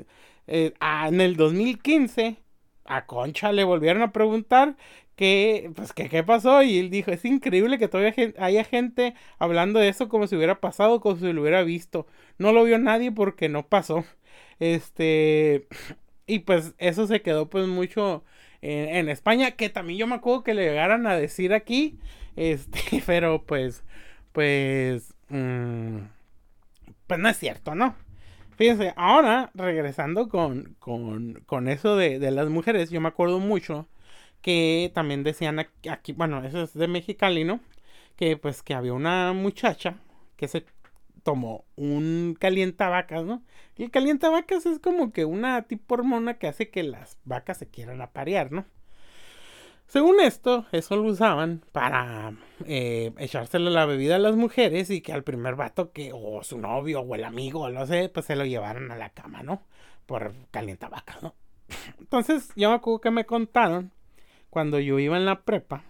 eh, 0.48 0.74
en 0.80 1.22
el 1.22 1.36
2015 1.38 2.43
a 2.86 3.06
Concha 3.06 3.52
le 3.52 3.64
volvieron 3.64 4.02
a 4.02 4.12
preguntar 4.12 4.76
que, 5.16 5.72
pues, 5.76 5.94
que 5.94 6.10
qué 6.10 6.24
pasó 6.24 6.64
y 6.64 6.80
él 6.80 6.90
dijo, 6.90 7.12
es 7.12 7.24
increíble 7.26 7.78
que 7.78 7.88
todavía 7.88 8.34
haya 8.40 8.64
gente 8.64 9.16
hablando 9.40 9.80
de 9.80 9.90
eso 9.90 10.10
como 10.10 10.28
si 10.28 10.36
hubiera 10.36 10.60
pasado, 10.60 11.02
como 11.02 11.18
si 11.18 11.32
lo 11.34 11.42
hubiera 11.42 11.64
visto. 11.64 12.08
No 12.38 12.52
lo 12.52 12.64
vio 12.64 12.80
nadie 12.80 13.12
porque 13.12 13.50
no 13.50 13.68
pasó. 13.68 14.06
Este, 14.60 15.68
y 16.28 16.40
pues 16.40 16.74
eso 16.78 17.08
se 17.08 17.22
quedó 17.22 17.50
pues 17.50 17.68
mucho 17.68 18.24
en, 18.62 19.10
España, 19.10 19.52
que 19.52 19.70
también 19.70 20.00
yo 20.00 20.08
me 20.08 20.16
acuerdo 20.16 20.44
que 20.44 20.54
le 20.54 20.64
llegaran 20.64 21.06
a 21.06 21.18
decir 21.18 21.54
aquí, 21.54 22.00
este, 22.38 23.04
pero 23.06 23.44
pues, 23.46 23.84
pues, 24.32 25.14
mm, 25.30 25.98
pues 27.08 27.20
no 27.20 27.30
es 27.30 27.38
cierto, 27.38 27.76
¿no? 27.76 27.96
Fíjense, 28.58 28.94
ahora 28.96 29.52
regresando 29.56 30.30
con, 30.30 30.76
con, 30.80 31.44
con 31.46 31.68
eso 31.68 31.96
de, 31.96 32.20
de, 32.20 32.32
las 32.32 32.50
mujeres, 32.50 32.90
yo 32.92 33.02
me 33.02 33.08
acuerdo 33.10 33.40
mucho 33.40 33.88
que 34.42 34.92
también 34.94 35.24
decían 35.24 35.60
aquí, 35.60 36.14
bueno, 36.14 36.44
eso 36.44 36.64
es 36.64 36.74
de 36.74 36.88
Mexicali, 36.88 37.44
¿no? 37.46 37.60
Que 38.16 38.38
pues 38.38 38.64
que 38.64 38.74
había 38.76 38.94
una 38.94 39.34
muchacha 39.34 39.98
que 40.38 40.48
se 40.48 40.66
tomó 41.24 41.66
un 41.76 42.36
calientavacas, 42.40 43.24
¿no? 43.26 43.44
Y 43.78 43.84
el 43.84 43.92
calientavacas 43.92 44.66
es 44.66 44.80
como 44.80 45.12
que 45.12 45.26
una 45.26 45.64
tipo 45.64 45.96
hormona 45.96 46.36
que 46.36 46.48
hace 46.48 46.70
que 46.70 46.84
las 46.84 47.18
vacas 47.26 47.58
se 47.58 47.70
quieran 47.70 48.02
aparear, 48.02 48.52
¿no? 48.52 48.66
Según 49.94 50.20
esto, 50.22 50.66
eso 50.72 50.96
lo 50.96 51.04
usaban 51.04 51.62
para 51.72 52.34
eh, 52.66 53.12
echárselo 53.20 53.70
la 53.70 53.86
bebida 53.86 54.16
a 54.16 54.18
las 54.18 54.36
mujeres 54.36 54.90
y 54.90 55.02
que 55.02 55.14
al 55.14 55.24
primer 55.24 55.56
vato 55.56 55.92
que, 55.92 56.10
o 56.12 56.42
su 56.42 56.58
novio, 56.58 57.02
o 57.02 57.14
el 57.14 57.24
amigo, 57.24 57.62
o 57.62 57.70
no 57.70 57.86
sé, 57.86 58.10
pues 58.10 58.26
se 58.26 58.36
lo 58.36 58.44
llevaran 58.44 58.90
a 58.90 58.98
la 58.98 59.12
cama, 59.12 59.44
¿no? 59.44 59.62
Por 60.08 60.34
calientavacas, 60.50 61.22
¿no? 61.22 61.36
Entonces, 62.00 62.50
yo 62.56 62.70
me 62.70 62.76
acuerdo 62.78 63.02
que 63.02 63.12
me 63.12 63.26
contaron 63.28 63.92
cuando 64.50 64.80
yo 64.80 64.98
iba 64.98 65.16
en 65.16 65.26
la 65.26 65.44
prepa, 65.44 65.84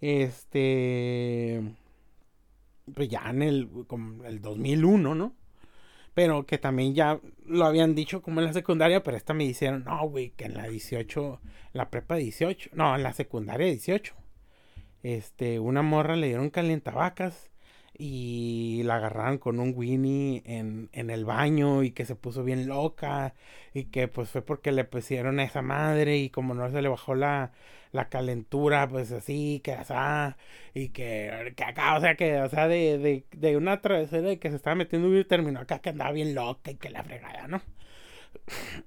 este, 0.00 1.62
pues 2.92 3.08
ya 3.08 3.30
en 3.30 3.42
el, 3.42 3.68
como 3.86 4.24
el 4.24 4.40
2001, 4.40 5.14
¿no? 5.14 5.32
Pero 6.16 6.46
que 6.46 6.56
también 6.56 6.94
ya 6.94 7.20
lo 7.44 7.66
habían 7.66 7.94
dicho 7.94 8.22
como 8.22 8.40
en 8.40 8.46
la 8.46 8.54
secundaria, 8.54 9.02
pero 9.02 9.18
esta 9.18 9.34
me 9.34 9.44
dijeron, 9.44 9.84
no, 9.84 10.08
güey, 10.08 10.30
que 10.30 10.46
en 10.46 10.54
la 10.54 10.66
18, 10.66 11.42
la 11.74 11.90
prepa 11.90 12.16
18, 12.16 12.70
no, 12.72 12.96
en 12.96 13.02
la 13.02 13.12
secundaria 13.12 13.66
18. 13.66 14.14
Este, 15.02 15.60
una 15.60 15.82
morra 15.82 16.16
le 16.16 16.28
dieron 16.28 16.48
calientavacas 16.48 17.50
y 17.98 18.80
la 18.84 18.96
agarraron 18.96 19.36
con 19.36 19.60
un 19.60 19.74
Winnie 19.76 20.42
en, 20.46 20.88
en, 20.92 21.10
el 21.10 21.26
baño 21.26 21.82
y 21.82 21.90
que 21.90 22.06
se 22.06 22.14
puso 22.14 22.42
bien 22.44 22.66
loca 22.66 23.34
y 23.74 23.84
que 23.84 24.08
pues 24.08 24.30
fue 24.30 24.40
porque 24.40 24.72
le 24.72 24.84
pusieron 24.84 25.38
a 25.38 25.44
esa 25.44 25.60
madre 25.60 26.16
y 26.16 26.30
como 26.30 26.54
no 26.54 26.70
se 26.70 26.80
le 26.80 26.88
bajó 26.88 27.14
la, 27.14 27.52
la 27.96 28.08
calentura, 28.08 28.88
pues 28.88 29.10
así, 29.12 29.60
que 29.64 29.72
asá, 29.72 30.36
y 30.74 30.90
que, 30.90 31.54
que, 31.56 31.64
acá, 31.64 31.96
o 31.96 32.00
sea, 32.00 32.14
que, 32.16 32.40
o 32.40 32.48
sea, 32.48 32.68
de, 32.68 32.98
de, 32.98 33.26
de 33.32 33.56
una 33.56 33.80
travesía 33.80 34.20
de 34.22 34.38
que 34.38 34.50
se 34.50 34.56
estaba 34.56 34.76
metiendo 34.76 35.16
y 35.18 35.24
terminó 35.24 35.60
acá 35.60 35.80
que 35.80 35.90
andaba 35.90 36.12
bien 36.12 36.34
loca 36.34 36.70
y 36.70 36.76
que 36.76 36.90
la 36.90 37.02
fregada, 37.04 37.48
¿no? 37.48 37.62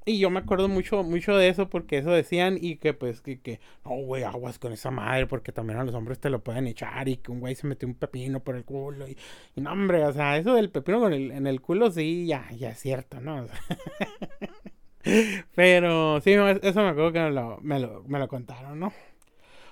Y 0.05 0.19
yo 0.19 0.29
me 0.29 0.39
acuerdo 0.39 0.67
mucho, 0.67 1.03
mucho 1.03 1.35
de 1.35 1.49
eso 1.49 1.69
porque 1.69 1.97
eso 1.97 2.11
decían 2.11 2.57
y 2.59 2.77
que 2.77 2.93
pues 2.93 3.21
que, 3.21 3.39
que 3.41 3.59
no, 3.85 3.91
güey, 3.91 4.23
aguas 4.23 4.59
con 4.59 4.71
esa 4.73 4.91
madre 4.91 5.27
porque 5.27 5.51
también 5.51 5.79
a 5.79 5.83
los 5.83 5.95
hombres 5.95 6.19
te 6.19 6.29
lo 6.29 6.43
pueden 6.43 6.67
echar 6.67 7.07
y 7.09 7.17
que 7.17 7.31
un 7.31 7.39
güey 7.39 7.55
se 7.55 7.67
metió 7.67 7.87
un 7.87 7.95
pepino 7.95 8.41
por 8.43 8.55
el 8.55 8.65
culo 8.65 9.07
y, 9.07 9.17
y 9.55 9.61
no, 9.61 9.71
hombre, 9.71 10.03
o 10.05 10.13
sea, 10.13 10.37
eso 10.37 10.53
del 10.53 10.69
pepino 10.71 10.99
con 10.99 11.13
el, 11.13 11.31
en 11.31 11.47
el 11.47 11.61
culo 11.61 11.91
sí, 11.91 12.25
ya, 12.27 12.49
ya 12.57 12.69
es 12.71 12.79
cierto, 12.79 13.19
¿no? 13.21 13.47
Pero 15.55 16.21
sí, 16.21 16.31
eso 16.31 16.81
me 16.81 16.89
acuerdo 16.89 17.11
que 17.13 17.19
me 17.19 17.31
lo, 17.31 17.59
me 17.61 17.79
lo, 17.79 18.03
me 18.07 18.19
lo 18.19 18.27
contaron, 18.27 18.79
¿no? 18.79 18.93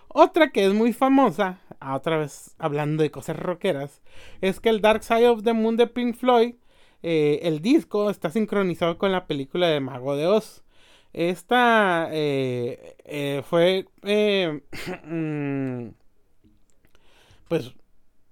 Otra 0.09 0.51
que 0.51 0.65
es 0.65 0.73
muy 0.73 0.93
famosa, 0.93 1.59
otra 1.79 2.17
vez 2.17 2.55
hablando 2.57 3.03
de 3.03 3.11
cosas 3.11 3.37
rockeras, 3.37 4.01
es 4.41 4.59
que 4.59 4.69
el 4.69 4.81
Dark 4.81 5.03
Side 5.03 5.27
of 5.27 5.43
the 5.43 5.53
Moon 5.53 5.77
de 5.77 5.87
Pink 5.87 6.15
Floyd, 6.15 6.55
eh, 7.03 7.39
el 7.43 7.61
disco 7.61 8.09
está 8.09 8.31
sincronizado 8.31 8.97
con 8.97 9.11
la 9.11 9.27
película 9.27 9.67
de 9.67 9.79
Mago 9.79 10.15
de 10.15 10.27
Oz. 10.27 10.63
Esta 11.13 12.09
eh, 12.11 12.95
eh, 13.05 13.43
fue, 13.45 13.85
mm, 15.05 15.89
pues, 17.47 17.73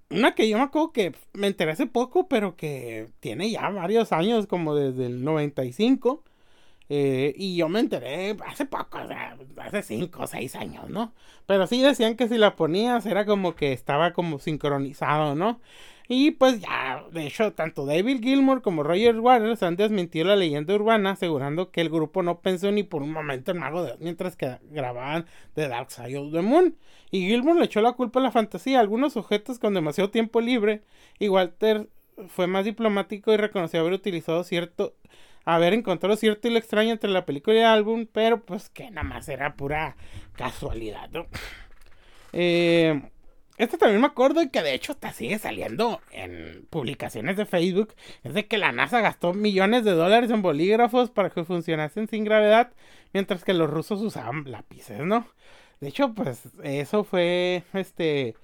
una 0.09 0.35
que 0.35 0.49
yo 0.49 0.57
me 0.57 0.63
acuerdo 0.63 0.91
que 0.91 1.13
me 1.33 1.47
enteré 1.47 1.71
hace 1.71 1.87
poco, 1.87 2.27
pero 2.27 2.55
que 2.55 3.09
tiene 3.19 3.51
ya 3.51 3.69
varios 3.69 4.11
años, 4.11 4.47
como 4.47 4.75
desde 4.75 5.07
el 5.07 5.23
95. 5.23 6.23
Eh, 6.89 7.33
y 7.35 7.55
yo 7.55 7.67
me 7.67 7.79
enteré 7.79 8.37
hace 8.45 8.65
poco, 8.65 8.99
hace 9.57 9.81
5 9.81 10.23
o 10.23 10.27
6 10.27 10.55
años, 10.55 10.89
¿no? 10.89 11.13
Pero 11.47 11.67
sí 11.67 11.81
decían 11.81 12.15
que 12.15 12.27
si 12.27 12.37
la 12.37 12.55
ponías 12.55 13.05
era 13.05 13.25
como 13.25 13.55
que 13.55 13.73
estaba 13.73 14.13
como 14.13 14.39
sincronizado, 14.39 15.35
¿no? 15.35 15.59
Y 16.07 16.31
pues 16.31 16.59
ya, 16.61 17.03
de 17.11 17.25
hecho, 17.25 17.53
tanto 17.53 17.85
David 17.85 18.21
Gilmour 18.21 18.61
como 18.61 18.83
Roger 18.83 19.19
Waters 19.19 19.63
han 19.63 19.75
desmentido 19.75 20.27
la 20.27 20.35
leyenda 20.35 20.75
urbana, 20.75 21.11
asegurando 21.11 21.71
que 21.71 21.81
el 21.81 21.89
grupo 21.89 22.21
no 22.21 22.41
pensó 22.41 22.71
ni 22.71 22.83
por 22.83 23.01
un 23.01 23.11
momento 23.11 23.51
en 23.51 23.57
Mago 23.57 23.83
de 23.83 23.95
mientras 23.99 24.35
que 24.35 24.59
grababan 24.69 25.25
The 25.55 25.67
Dark 25.67 25.89
Side 25.91 26.17
of 26.17 26.31
the 26.31 26.41
Moon. 26.41 26.77
Y 27.09 27.27
Gilmour 27.27 27.55
le 27.57 27.65
echó 27.65 27.81
la 27.81 27.93
culpa 27.93 28.19
a 28.19 28.23
la 28.23 28.31
fantasía 28.31 28.77
a 28.77 28.81
algunos 28.81 29.13
sujetos 29.13 29.57
con 29.57 29.73
demasiado 29.73 30.11
tiempo 30.11 30.41
libre. 30.41 30.83
Y 31.17 31.29
Walter 31.29 31.89
fue 32.27 32.45
más 32.47 32.65
diplomático 32.65 33.33
y 33.33 33.37
reconoció 33.37 33.79
haber 33.79 33.93
utilizado 33.93 34.43
cierto 34.43 34.93
haber 35.45 35.73
encontrado 35.73 36.15
cierto 36.15 36.47
y 36.47 36.51
lo 36.51 36.57
extraño 36.57 36.91
entre 36.91 37.09
la 37.09 37.25
película 37.25 37.55
y 37.55 37.59
el 37.59 37.65
álbum, 37.65 38.07
pero 38.11 38.43
pues 38.43 38.69
que 38.69 38.89
nada 38.89 39.07
más 39.07 39.29
era 39.29 39.55
pura 39.55 39.95
casualidad, 40.33 41.09
¿no? 41.11 41.27
Eh, 42.33 43.01
este 43.57 43.77
también 43.77 44.01
me 44.01 44.07
acuerdo 44.07 44.41
y 44.41 44.49
que 44.49 44.61
de 44.61 44.73
hecho 44.73 44.91
está 44.91 45.13
sigue 45.13 45.39
saliendo 45.39 46.01
en 46.11 46.67
publicaciones 46.69 47.37
de 47.37 47.45
Facebook. 47.45 47.93
Es 48.23 48.33
de 48.33 48.47
que 48.47 48.57
la 48.57 48.73
NASA 48.73 48.99
gastó 48.99 49.33
millones 49.33 49.85
de 49.85 49.91
dólares 49.91 50.29
en 50.31 50.41
bolígrafos 50.41 51.09
para 51.09 51.29
que 51.29 51.45
funcionasen 51.45 52.09
sin 52.09 52.25
gravedad, 52.25 52.73
mientras 53.13 53.45
que 53.45 53.53
los 53.53 53.69
rusos 53.69 54.01
usaban 54.01 54.43
lápices, 54.51 54.99
¿no? 54.99 55.25
De 55.79 55.89
hecho, 55.89 56.13
pues 56.13 56.41
eso 56.63 57.03
fue 57.03 57.63
este 57.73 58.35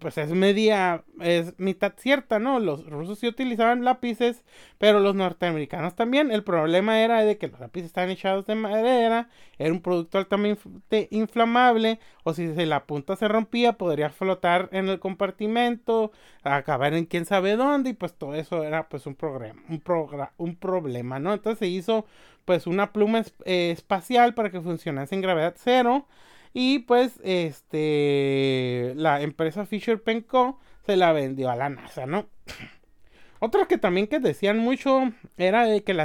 pues 0.00 0.18
es 0.18 0.30
media, 0.30 1.04
es 1.20 1.58
mitad 1.58 1.94
cierta, 1.96 2.38
¿no? 2.38 2.60
Los 2.60 2.86
rusos 2.86 3.18
sí 3.18 3.26
utilizaban 3.26 3.84
lápices, 3.84 4.44
pero 4.78 5.00
los 5.00 5.14
norteamericanos 5.14 5.94
también. 5.94 6.30
El 6.30 6.44
problema 6.44 7.00
era 7.00 7.24
de 7.24 7.38
que 7.38 7.48
los 7.48 7.60
lápices 7.60 7.86
estaban 7.86 8.10
echados 8.10 8.46
de 8.46 8.54
madera, 8.54 9.28
era 9.58 9.72
un 9.72 9.80
producto 9.80 10.18
altamente 10.18 11.08
inflamable, 11.10 12.00
o 12.24 12.34
si 12.34 12.46
la 12.46 12.84
punta 12.86 13.16
se 13.16 13.28
rompía, 13.28 13.74
podría 13.74 14.10
flotar 14.10 14.68
en 14.72 14.88
el 14.88 14.98
compartimento, 14.98 16.12
acabar 16.42 16.94
en 16.94 17.06
quién 17.06 17.24
sabe 17.24 17.56
dónde, 17.56 17.90
y 17.90 17.94
pues 17.94 18.14
todo 18.14 18.34
eso 18.34 18.64
era 18.64 18.88
pues 18.88 19.06
un, 19.06 19.14
programa, 19.14 19.62
un, 20.38 20.56
problema, 20.56 21.18
¿no? 21.18 21.32
Entonces 21.32 21.58
se 21.58 21.66
hizo 21.66 22.06
pues 22.44 22.66
una 22.66 22.92
pluma 22.92 23.24
eh, 23.44 23.70
espacial 23.72 24.34
para 24.34 24.50
que 24.50 24.60
funcionase 24.60 25.14
en 25.14 25.20
gravedad 25.20 25.54
cero 25.56 26.06
y 26.52 26.80
pues, 26.80 27.20
este, 27.22 28.92
la 28.96 29.20
empresa 29.22 29.66
Fisher 29.66 30.02
Co. 30.26 30.58
se 30.86 30.96
la 30.96 31.12
vendió 31.12 31.50
a 31.50 31.56
la 31.56 31.68
NASA, 31.68 32.06
¿no? 32.06 32.26
Otra 33.40 33.66
que 33.66 33.78
también 33.78 34.06
que 34.06 34.18
decían 34.18 34.58
mucho 34.58 35.12
era 35.36 35.64
de 35.64 35.84
que 35.84 35.96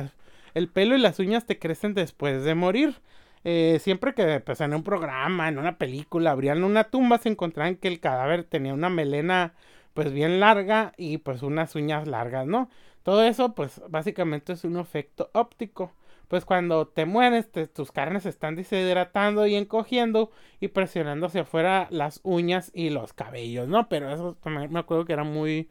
el 0.54 0.70
pelo 0.70 0.96
y 0.96 1.00
las 1.00 1.20
uñas 1.20 1.46
te 1.46 1.58
crecen 1.58 1.94
después 1.94 2.44
de 2.44 2.56
morir. 2.56 3.02
Eh, 3.44 3.80
siempre 3.82 4.14
que 4.14 4.40
pues, 4.40 4.62
en 4.62 4.74
un 4.74 4.84
programa, 4.84 5.50
en 5.50 5.58
una 5.58 5.78
película, 5.78 6.32
abrían 6.32 6.64
una 6.64 6.86
tumba, 6.86 7.18
se 7.18 7.30
encontraban 7.30 7.76
que 7.76 7.88
el 7.88 8.00
cadáver 8.00 8.44
tenía 8.44 8.74
una 8.74 8.90
melena 8.90 9.54
pues 9.94 10.12
bien 10.12 10.40
larga 10.40 10.94
y 10.98 11.18
pues 11.20 11.44
unas 11.44 11.76
uñas 11.76 12.08
largas, 12.08 12.48
¿no? 12.48 12.70
Todo 13.04 13.24
eso 13.24 13.54
pues 13.54 13.82
básicamente 13.90 14.54
es 14.54 14.64
un 14.64 14.78
efecto 14.78 15.30
óptico 15.34 15.92
pues 16.34 16.46
cuando 16.46 16.88
te 16.88 17.06
mueres, 17.06 17.48
tus 17.76 17.92
carnes 17.92 18.24
se 18.24 18.30
están 18.30 18.56
deshidratando 18.56 19.46
y 19.46 19.54
encogiendo 19.54 20.32
y 20.60 20.70
presionando 20.70 21.28
hacia 21.28 21.42
afuera 21.42 21.88
las 21.92 22.22
uñas 22.24 22.72
y 22.74 22.90
los 22.90 23.14
cabellos, 23.14 23.68
¿no? 23.68 23.88
Pero 23.88 24.12
eso 24.12 24.36
me 24.46 24.80
acuerdo 24.80 25.06
que 25.06 25.14
era 25.14 25.24
muy... 25.24 25.70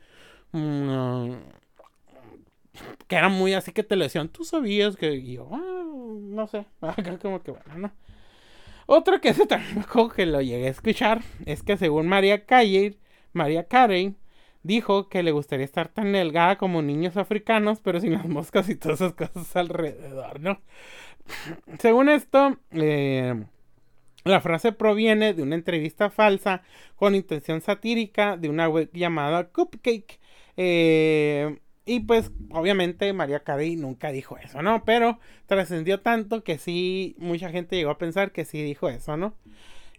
Mm, 0.53 1.33
que 3.09 3.17
era 3.17 3.29
muy 3.29 3.55
así 3.55 3.73
que 3.73 3.83
te 3.83 3.97
lo 3.97 4.05
decían, 4.05 4.29
tú 4.29 4.45
sabías 4.45 4.95
que 4.95 5.21
yo, 5.25 5.49
ah, 5.51 5.83
no 5.85 6.47
sé, 6.47 6.65
como 7.21 7.43
que 7.43 7.51
bueno, 7.51 7.79
¿no? 7.79 7.93
Otro 8.87 9.21
que 9.21 9.31
ese 9.31 9.47
también 9.47 9.75
me 9.75 9.81
acuerdo 9.81 10.11
que 10.11 10.27
lo 10.27 10.41
llegué 10.43 10.69
a 10.69 10.71
escuchar 10.71 11.23
es 11.45 11.65
que 11.65 11.77
según 11.77 12.07
María 12.07 12.47
Carey, 12.47 13.01
María 13.33 13.65
Carey, 13.67 14.15
dijo 14.63 15.09
que 15.09 15.23
le 15.23 15.33
gustaría 15.33 15.65
estar 15.65 15.89
tan 15.89 16.13
delgada 16.13 16.57
como 16.59 16.83
niños 16.83 17.17
africanos, 17.17 17.81
pero 17.81 18.01
sin 18.01 18.13
las 18.13 18.27
moscas 18.27 18.69
y 18.69 18.77
todas 18.77 19.01
esas 19.01 19.15
cosas 19.15 19.57
alrededor, 19.57 20.41
¿no? 20.41 20.61
Según 21.79 22.09
esto, 22.09 22.57
eh, 22.73 23.45
la 24.25 24.41
frase 24.41 24.73
proviene 24.73 25.35
de 25.35 25.43
una 25.43 25.55
entrevista 25.55 26.11
falsa 26.11 26.63
con 26.97 27.15
intención 27.15 27.61
satírica 27.61 28.37
de 28.37 28.49
una 28.49 28.69
web 28.69 28.91
llamada 28.93 29.49
Cupcake. 29.49 30.21
Eh, 30.57 31.59
y 31.85 32.01
pues, 32.01 32.31
obviamente, 32.51 33.13
María 33.13 33.41
Carey 33.41 33.75
nunca 33.75 34.13
dijo 34.13 34.39
eso, 34.39 34.63
¿no? 34.63 34.85
Pero 34.85 35.19
trascendió 35.47 36.01
tanto 36.01 36.45
que 36.45 36.59
sí, 36.59 37.17
mucha 37.19 37.51
gente 37.51 37.75
llegó 37.77 37.91
a 37.91 37.99
pensar 37.99 38.31
que 38.31 38.45
sí 38.45 38.63
dijo 38.63 38.89
eso, 38.89 39.17
¿no? 39.17 39.35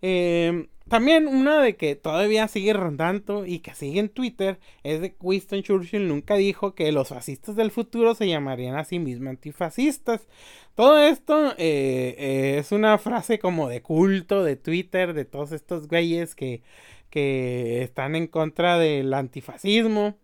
Eh, 0.05 0.67
también 0.89 1.27
una 1.27 1.61
de 1.61 1.77
que 1.77 1.95
todavía 1.95 2.49
sigue 2.49 2.73
rondando 2.73 3.45
y 3.45 3.59
que 3.59 3.73
sigue 3.73 4.01
en 4.01 4.09
Twitter 4.09 4.59
es 4.83 4.99
de 4.99 5.11
que 5.11 5.17
Winston 5.21 5.63
Churchill 5.63 6.09
nunca 6.09 6.35
dijo 6.35 6.75
que 6.75 6.91
los 6.91 7.07
fascistas 7.07 7.55
del 7.55 7.71
futuro 7.71 8.13
se 8.13 8.27
llamarían 8.27 8.75
a 8.75 8.83
sí 8.83 8.99
mismos 8.99 9.29
antifascistas. 9.31 10.27
Todo 10.75 10.99
esto 10.99 11.53
eh, 11.57 12.57
es 12.59 12.73
una 12.73 12.97
frase 12.97 13.39
como 13.39 13.69
de 13.69 13.81
culto 13.81 14.43
de 14.43 14.57
Twitter 14.57 15.13
de 15.13 15.23
todos 15.23 15.53
estos 15.53 15.87
güeyes 15.87 16.35
que, 16.35 16.61
que 17.09 17.81
están 17.81 18.15
en 18.17 18.27
contra 18.27 18.77
del 18.77 19.13
antifascismo 19.13 20.17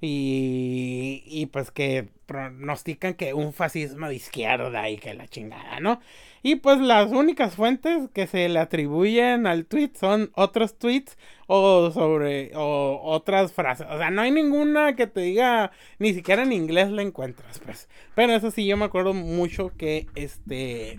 y, 0.00 1.24
y 1.26 1.46
pues 1.46 1.72
que 1.72 2.08
pronostican 2.26 3.14
que 3.14 3.34
un 3.34 3.52
fascismo 3.52 4.08
de 4.08 4.14
izquierda 4.14 4.88
y 4.90 4.96
que 4.96 5.14
la 5.14 5.26
chingada, 5.26 5.80
¿no? 5.80 6.00
Y 6.46 6.56
pues 6.56 6.78
las 6.78 7.10
únicas 7.10 7.54
fuentes 7.54 8.10
que 8.12 8.26
se 8.26 8.50
le 8.50 8.58
atribuyen 8.58 9.46
al 9.46 9.64
tweet 9.64 9.92
son 9.94 10.30
otros 10.34 10.78
tweets 10.78 11.16
o 11.46 11.90
sobre 11.90 12.50
o 12.54 13.00
otras 13.02 13.54
frases. 13.54 13.86
O 13.90 13.96
sea, 13.96 14.10
no 14.10 14.20
hay 14.20 14.30
ninguna 14.30 14.94
que 14.94 15.06
te 15.06 15.22
diga, 15.22 15.72
ni 15.98 16.12
siquiera 16.12 16.42
en 16.42 16.52
inglés 16.52 16.90
la 16.90 17.00
encuentras, 17.00 17.60
pues. 17.60 17.88
Pero 18.14 18.34
eso 18.34 18.50
sí, 18.50 18.66
yo 18.66 18.76
me 18.76 18.84
acuerdo 18.84 19.14
mucho 19.14 19.72
que 19.78 20.06
este 20.16 20.98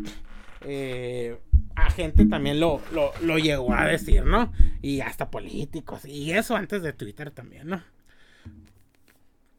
eh, 0.61 1.37
a 1.75 1.91
gente 1.91 2.25
también 2.25 2.59
lo, 2.59 2.81
lo, 2.91 3.11
lo 3.21 3.37
llegó 3.37 3.71
a 3.71 3.85
decir, 3.85 4.25
¿no? 4.25 4.51
Y 4.81 5.01
hasta 5.01 5.29
políticos. 5.29 6.05
Y 6.05 6.31
eso 6.31 6.55
antes 6.55 6.81
de 6.81 6.91
Twitter 6.91 7.29
también, 7.29 7.67
¿no? 7.67 7.83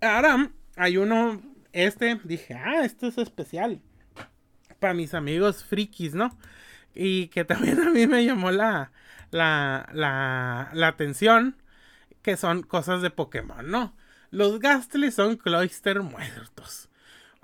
Ahora 0.01 0.51
hay 0.75 0.97
uno, 0.97 1.41
este, 1.73 2.19
dije, 2.25 2.55
ah, 2.55 2.85
esto 2.85 3.07
es 3.07 3.19
especial 3.19 3.81
para 4.79 4.95
mis 4.95 5.15
amigos 5.15 5.65
frikis, 5.65 6.15
¿no? 6.15 6.37
Y 6.95 7.29
que 7.29 7.45
también 7.45 7.81
a 7.87 7.91
mí 7.91 8.07
me 8.07 8.25
llamó 8.25 8.51
la, 8.51 8.93
la, 9.31 9.89
la, 9.93 10.71
la 10.73 10.89
atención, 10.89 11.57
que 12.23 12.37
son 12.37 12.63
cosas 12.63 13.03
de 13.03 13.11
Pokémon, 13.11 13.71
¿no? 13.71 13.97
Los 14.31 14.59
Gastly 14.61 15.11
son 15.13 15.37
Cloyster 15.37 16.03
muertos. 16.03 16.89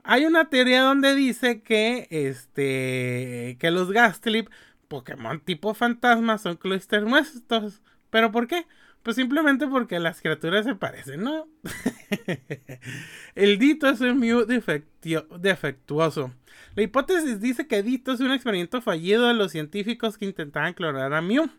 Hay 0.05 0.25
una 0.27 0.49
teoría 0.51 0.83
donde 0.83 1.15
dice 1.15 1.63
que, 1.63 2.09
este, 2.11 3.57
que 3.61 3.71
los 3.71 3.93
Gastly, 3.93 4.49
Pokémon 4.89 5.41
tipo 5.41 5.75
fantasma, 5.75 6.39
son 6.39 6.57
Cloyster 6.57 7.05
muertos. 7.07 7.83
¿Pero 8.11 8.33
por 8.33 8.47
qué? 8.49 8.67
Pues 9.03 9.17
simplemente 9.17 9.67
porque 9.67 9.99
las 9.99 10.21
criaturas 10.21 10.65
se 10.65 10.77
parecen, 10.77 11.23
¿no? 11.23 11.49
el 13.35 13.59
Dito 13.59 13.89
es 13.89 14.01
un 14.01 14.21
Mew 14.21 14.47
defectuoso. 14.47 16.33
La 16.77 16.83
hipótesis 16.83 17.41
dice 17.41 17.67
que 17.67 17.83
Dito 17.83 18.13
es 18.13 18.21
un 18.21 18.33
experimento 18.33 18.81
fallido 18.81 19.27
de 19.27 19.35
los 19.35 19.51
científicos 19.51 20.17
que 20.19 20.27
intentaban 20.27 20.75
clonar 20.75 21.13
a 21.15 21.21
Mew. 21.21 21.51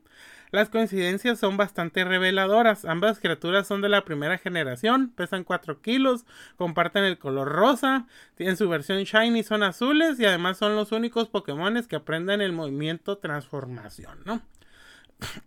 Las 0.54 0.70
coincidencias 0.70 1.40
son 1.40 1.58
bastante 1.58 2.06
reveladoras. 2.06 2.86
Ambas 2.86 3.20
criaturas 3.20 3.66
son 3.66 3.82
de 3.82 3.90
la 3.90 4.06
primera 4.06 4.38
generación, 4.38 5.10
pesan 5.10 5.44
4 5.44 5.82
kilos, 5.82 6.26
comparten 6.58 7.04
el 7.04 7.18
color 7.18 7.50
rosa, 7.50 8.06
tienen 8.36 8.56
su 8.56 8.70
versión 8.70 9.04
shiny, 9.04 9.42
son 9.42 9.64
azules 9.64 10.20
y 10.20 10.26
además 10.26 10.60
son 10.60 10.76
los 10.76 10.92
únicos 10.92 11.28
Pokémon 11.28 11.84
que 11.86 11.96
aprenden 11.96 12.40
el 12.42 12.54
movimiento 12.54 13.18
transformación, 13.18 14.20
¿no? 14.26 14.44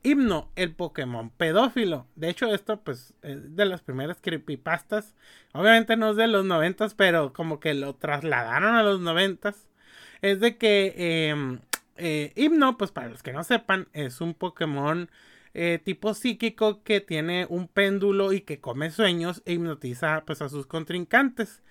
Himno, 0.02 0.50
el 0.56 0.74
Pokémon 0.74 1.30
pedófilo. 1.30 2.06
De 2.14 2.28
hecho, 2.28 2.52
esto 2.54 2.80
pues 2.80 3.14
es 3.22 3.56
de 3.56 3.64
las 3.66 3.82
primeras 3.82 4.18
creepypastas. 4.20 5.14
Obviamente 5.52 5.96
no 5.96 6.10
es 6.10 6.16
de 6.16 6.28
los 6.28 6.44
noventas, 6.44 6.94
pero 6.94 7.32
como 7.32 7.60
que 7.60 7.74
lo 7.74 7.94
trasladaron 7.94 8.74
a 8.74 8.82
los 8.82 9.00
noventas. 9.00 9.68
Es 10.22 10.40
de 10.40 10.56
que 10.56 10.94
eh, 10.96 11.58
eh, 11.96 12.32
Himno, 12.36 12.78
pues 12.78 12.92
para 12.92 13.08
los 13.08 13.22
que 13.22 13.32
no 13.32 13.44
sepan, 13.44 13.88
es 13.92 14.20
un 14.20 14.34
Pokémon 14.34 15.10
eh, 15.58 15.80
tipo 15.82 16.12
psíquico 16.12 16.82
que 16.82 17.00
tiene 17.00 17.46
un 17.48 17.66
péndulo 17.66 18.34
y 18.34 18.42
que 18.42 18.60
come 18.60 18.90
sueños 18.90 19.42
e 19.46 19.54
hipnotiza 19.54 20.22
pues 20.26 20.42
a 20.42 20.50
sus 20.50 20.66
contrincantes. 20.66 21.62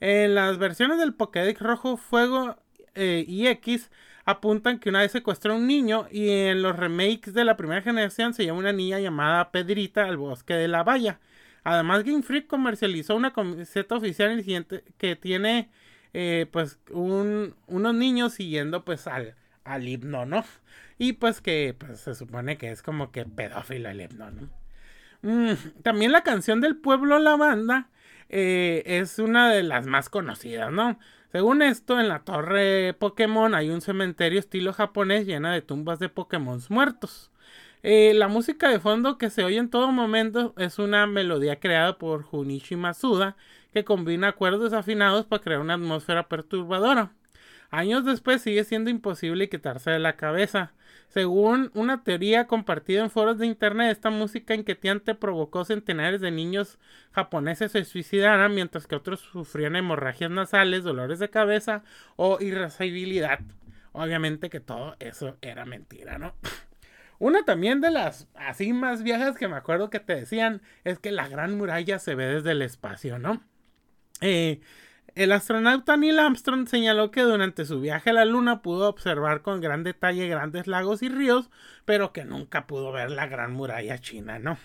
En 0.00 0.34
las 0.34 0.56
versiones 0.56 0.98
del 0.98 1.12
Pokédex 1.12 1.60
Rojo, 1.60 1.98
Fuego 1.98 2.56
eh, 2.94 3.24
y 3.28 3.46
X 3.48 3.90
apuntan 4.24 4.78
que 4.78 4.88
una 4.88 5.00
vez 5.00 5.12
secuestró 5.12 5.52
a 5.52 5.56
un 5.56 5.66
niño 5.66 6.06
y 6.10 6.30
en 6.30 6.62
los 6.62 6.76
remakes 6.76 7.34
de 7.34 7.44
la 7.44 7.56
primera 7.56 7.82
generación 7.82 8.34
se 8.34 8.44
llama 8.44 8.60
una 8.60 8.72
niña 8.72 8.98
llamada 8.98 9.50
Pedrita 9.50 10.04
al 10.04 10.16
bosque 10.16 10.54
de 10.54 10.68
la 10.68 10.82
valla. 10.82 11.20
Además 11.62 12.04
Game 12.04 12.22
Freak 12.22 12.46
comercializó 12.46 13.16
una 13.16 13.32
camiseta 13.32 13.96
oficial 13.96 14.44
que 14.98 15.16
tiene 15.16 15.70
eh, 16.12 16.46
pues 16.50 16.78
unos 16.90 17.94
niños 17.94 18.34
siguiendo 18.34 18.84
pues 18.84 19.06
al, 19.06 19.34
al. 19.64 19.84
Y 20.98 21.14
pues 21.14 21.40
que 21.40 21.74
pues, 21.78 22.00
se 22.00 22.14
supone 22.14 22.56
que 22.56 22.70
es 22.70 22.82
como 22.82 23.10
que 23.10 23.24
pedófilo 23.24 23.88
el 23.88 24.00
himno, 24.00 24.30
¿no? 24.30 24.48
Mm, 25.22 25.54
también 25.82 26.12
la 26.12 26.22
canción 26.22 26.60
del 26.60 26.76
pueblo 26.76 27.18
La 27.18 27.36
Banda 27.36 27.88
eh, 28.28 28.82
es 28.86 29.18
una 29.18 29.50
de 29.50 29.62
las 29.62 29.86
más 29.86 30.08
conocidas, 30.10 30.70
¿no? 30.70 30.98
Según 31.34 31.62
esto, 31.62 31.98
en 31.98 32.06
la 32.06 32.20
torre 32.20 32.94
Pokémon 32.94 33.56
hay 33.56 33.68
un 33.68 33.80
cementerio 33.80 34.38
estilo 34.38 34.72
japonés 34.72 35.26
llena 35.26 35.52
de 35.52 35.62
tumbas 35.62 35.98
de 35.98 36.08
Pokémon 36.08 36.60
muertos. 36.68 37.32
Eh, 37.82 38.12
la 38.14 38.28
música 38.28 38.68
de 38.68 38.78
fondo 38.78 39.18
que 39.18 39.30
se 39.30 39.42
oye 39.42 39.58
en 39.58 39.68
todo 39.68 39.90
momento 39.90 40.54
es 40.58 40.78
una 40.78 41.08
melodía 41.08 41.58
creada 41.58 41.98
por 41.98 42.22
Junichi 42.22 42.76
Masuda 42.76 43.36
que 43.72 43.84
combina 43.84 44.28
acuerdos 44.28 44.72
afinados 44.72 45.26
para 45.26 45.42
crear 45.42 45.60
una 45.60 45.74
atmósfera 45.74 46.28
perturbadora. 46.28 47.10
Años 47.68 48.04
después 48.04 48.40
sigue 48.40 48.62
siendo 48.62 48.88
imposible 48.88 49.48
quitarse 49.48 49.90
de 49.90 49.98
la 49.98 50.14
cabeza. 50.14 50.72
Según 51.14 51.70
una 51.74 52.02
teoría 52.02 52.48
compartida 52.48 53.00
en 53.00 53.08
foros 53.08 53.38
de 53.38 53.46
internet, 53.46 53.92
esta 53.92 54.10
música 54.10 54.52
inquietante 54.52 55.14
provocó 55.14 55.64
centenares 55.64 56.20
de 56.20 56.32
niños 56.32 56.80
japoneses 57.12 57.70
se 57.70 57.84
suicidaran, 57.84 58.52
mientras 58.52 58.88
que 58.88 58.96
otros 58.96 59.20
sufrían 59.20 59.76
hemorragias 59.76 60.32
nasales, 60.32 60.82
dolores 60.82 61.20
de 61.20 61.30
cabeza 61.30 61.84
o 62.16 62.38
irascibilidad. 62.40 63.38
Obviamente 63.92 64.50
que 64.50 64.58
todo 64.58 64.96
eso 64.98 65.38
era 65.40 65.64
mentira, 65.64 66.18
¿no? 66.18 66.34
Una 67.20 67.44
también 67.44 67.80
de 67.80 67.92
las 67.92 68.26
así 68.34 68.72
más 68.72 69.04
viejas 69.04 69.36
que 69.36 69.46
me 69.46 69.54
acuerdo 69.54 69.90
que 69.90 70.00
te 70.00 70.16
decían 70.16 70.62
es 70.82 70.98
que 70.98 71.12
la 71.12 71.28
gran 71.28 71.56
muralla 71.56 72.00
se 72.00 72.16
ve 72.16 72.26
desde 72.26 72.50
el 72.50 72.62
espacio, 72.62 73.20
¿no? 73.20 73.40
Eh, 74.20 74.60
el 75.14 75.32
astronauta 75.32 75.96
Neil 75.96 76.18
Armstrong 76.18 76.66
señaló 76.66 77.10
que 77.10 77.22
durante 77.22 77.64
su 77.64 77.80
viaje 77.80 78.10
a 78.10 78.14
la 78.14 78.24
Luna 78.24 78.62
pudo 78.62 78.88
observar 78.88 79.42
con 79.42 79.60
gran 79.60 79.84
detalle 79.84 80.28
grandes 80.28 80.66
lagos 80.66 81.02
y 81.02 81.08
ríos, 81.08 81.50
pero 81.84 82.12
que 82.12 82.24
nunca 82.24 82.66
pudo 82.66 82.92
ver 82.92 83.10
la 83.10 83.26
gran 83.26 83.52
muralla 83.52 83.98
china, 83.98 84.38
¿no? 84.38 84.58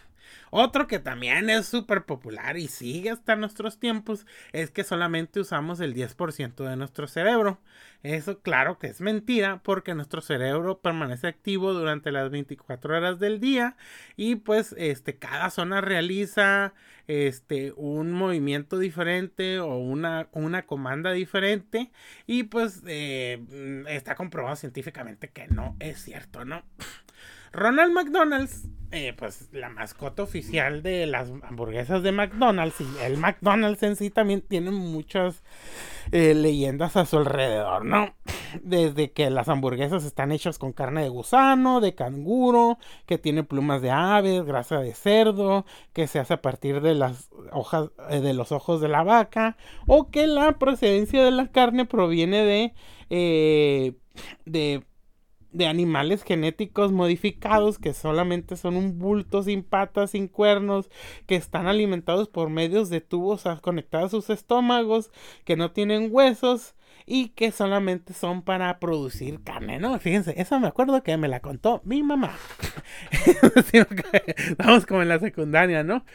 Otro 0.51 0.87
que 0.87 0.99
también 0.99 1.49
es 1.49 1.67
súper 1.67 2.05
popular 2.05 2.57
y 2.57 2.67
sigue 2.67 3.11
hasta 3.11 3.35
nuestros 3.35 3.79
tiempos 3.79 4.25
es 4.51 4.71
que 4.71 4.83
solamente 4.83 5.39
usamos 5.39 5.79
el 5.79 5.93
10% 5.93 6.67
de 6.67 6.75
nuestro 6.75 7.07
cerebro. 7.07 7.59
Eso 8.01 8.39
claro 8.39 8.79
que 8.79 8.87
es 8.87 9.01
mentira 9.01 9.61
porque 9.61 9.93
nuestro 9.93 10.21
cerebro 10.21 10.79
permanece 10.79 11.27
activo 11.27 11.73
durante 11.73 12.11
las 12.11 12.29
24 12.31 12.95
horas 12.95 13.19
del 13.19 13.39
día 13.39 13.75
y 14.15 14.35
pues 14.35 14.73
este 14.77 15.17
cada 15.17 15.49
zona 15.49 15.81
realiza 15.81 16.73
este 17.07 17.73
un 17.75 18.11
movimiento 18.13 18.79
diferente 18.79 19.59
o 19.59 19.77
una, 19.77 20.29
una 20.31 20.65
comanda 20.65 21.11
diferente 21.11 21.91
y 22.25 22.43
pues 22.43 22.83
eh, 22.87 23.85
está 23.89 24.15
comprobado 24.15 24.55
científicamente 24.55 25.29
que 25.29 25.47
no 25.47 25.75
es 25.79 26.01
cierto, 26.01 26.45
¿no? 26.45 26.63
Ronald 27.51 27.93
McDonald's, 27.93 28.67
eh, 28.91 29.13
pues 29.15 29.49
la 29.51 29.69
mascota 29.69 30.23
oficial 30.23 30.81
de 30.81 31.05
las 31.05 31.29
hamburguesas 31.43 32.01
de 32.01 32.11
McDonald's 32.11 32.81
y 32.81 32.87
el 33.03 33.17
McDonald's 33.17 33.83
en 33.83 33.95
sí 33.95 34.09
también 34.09 34.41
tiene 34.41 34.71
muchas 34.71 35.43
eh, 36.11 36.33
leyendas 36.33 36.97
a 36.97 37.05
su 37.05 37.17
alrededor, 37.17 37.85
¿no? 37.85 38.15
Desde 38.63 39.11
que 39.11 39.29
las 39.29 39.47
hamburguesas 39.47 40.03
están 40.05 40.31
hechas 40.31 40.57
con 40.57 40.73
carne 40.73 41.03
de 41.03 41.09
gusano, 41.09 41.81
de 41.81 41.93
canguro, 41.93 42.79
que 43.05 43.19
tiene 43.19 43.43
plumas 43.43 43.83
de 43.83 43.91
aves, 43.91 44.43
grasa 44.43 44.79
de 44.79 44.95
cerdo, 44.95 45.67
que 45.93 46.07
se 46.07 46.17
hace 46.17 46.33
a 46.33 46.41
partir 46.41 46.81
de 46.81 46.95
las 46.95 47.29
hojas, 47.51 47.91
eh, 48.09 48.21
de 48.21 48.33
los 48.33 48.51
ojos 48.51 48.81
de 48.81 48.87
la 48.87 49.03
vaca, 49.03 49.55
o 49.85 50.09
que 50.09 50.25
la 50.25 50.53
procedencia 50.53 51.23
de 51.23 51.31
la 51.31 51.47
carne 51.51 51.85
proviene 51.85 52.43
de, 52.43 53.93
de 54.45 54.83
de 55.51 55.67
animales 55.67 56.23
genéticos 56.23 56.91
modificados 56.91 57.79
que 57.79 57.93
solamente 57.93 58.55
son 58.55 58.75
un 58.75 58.99
bulto 58.99 59.43
sin 59.43 59.63
patas, 59.63 60.11
sin 60.11 60.27
cuernos, 60.27 60.89
que 61.25 61.35
están 61.35 61.67
alimentados 61.67 62.29
por 62.29 62.49
medios 62.49 62.89
de 62.89 63.01
tubos 63.01 63.43
conectados 63.61 64.07
a 64.07 64.09
sus 64.11 64.29
estómagos, 64.29 65.11
que 65.45 65.55
no 65.55 65.71
tienen 65.71 66.09
huesos 66.11 66.75
y 67.05 67.29
que 67.29 67.51
solamente 67.51 68.13
son 68.13 68.43
para 68.43 68.77
producir 68.79 69.41
carne, 69.43 69.79
¿no? 69.79 69.97
Fíjense, 69.99 70.35
eso 70.37 70.59
me 70.59 70.67
acuerdo 70.67 71.01
que 71.01 71.17
me 71.17 71.27
la 71.27 71.39
contó 71.39 71.81
mi 71.83 72.03
mamá. 72.03 72.37
Estamos 74.37 74.85
como 74.85 75.01
en 75.01 75.09
la 75.09 75.17
secundaria, 75.17 75.83
¿no? 75.83 76.05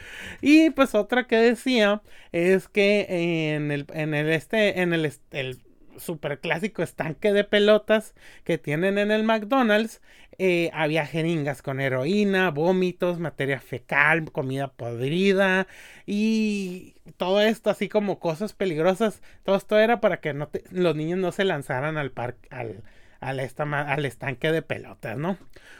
Y 0.41 0.69
pues 0.69 0.95
otra 0.95 1.27
que 1.27 1.35
decía 1.35 2.01
es 2.31 2.69
que 2.69 3.55
en 3.55 3.71
el, 3.71 3.85
en 3.93 4.13
el 4.13 4.29
este, 4.29 4.81
en 4.81 4.93
el, 4.93 5.11
el 5.31 5.64
super 5.97 6.39
clásico 6.39 6.83
estanque 6.83 7.33
de 7.33 7.43
pelotas 7.43 8.13
que 8.43 8.57
tienen 8.57 8.97
en 8.97 9.11
el 9.11 9.23
McDonald's, 9.23 10.01
eh, 10.37 10.69
había 10.73 11.05
jeringas 11.05 11.61
con 11.61 11.79
heroína, 11.79 12.51
vómitos, 12.51 13.19
materia 13.19 13.59
fecal, 13.61 14.31
comida 14.31 14.67
podrida 14.67 15.67
y 16.05 16.95
todo 17.17 17.41
esto 17.41 17.69
así 17.69 17.87
como 17.87 18.19
cosas 18.19 18.53
peligrosas. 18.53 19.21
Todo 19.43 19.55
esto 19.55 19.79
era 19.79 20.01
para 20.01 20.19
que 20.19 20.33
no 20.33 20.49
los 20.71 20.95
niños 20.95 21.19
no 21.19 21.31
se 21.31 21.45
lanzaran 21.45 21.97
al 21.97 22.11
parque, 22.11 22.47
al, 22.51 22.83
al, 23.19 23.39
al 23.39 24.05
estanque 24.05 24.51
de 24.51 24.61
pelotas, 24.61 25.17
¿no? 25.17 25.37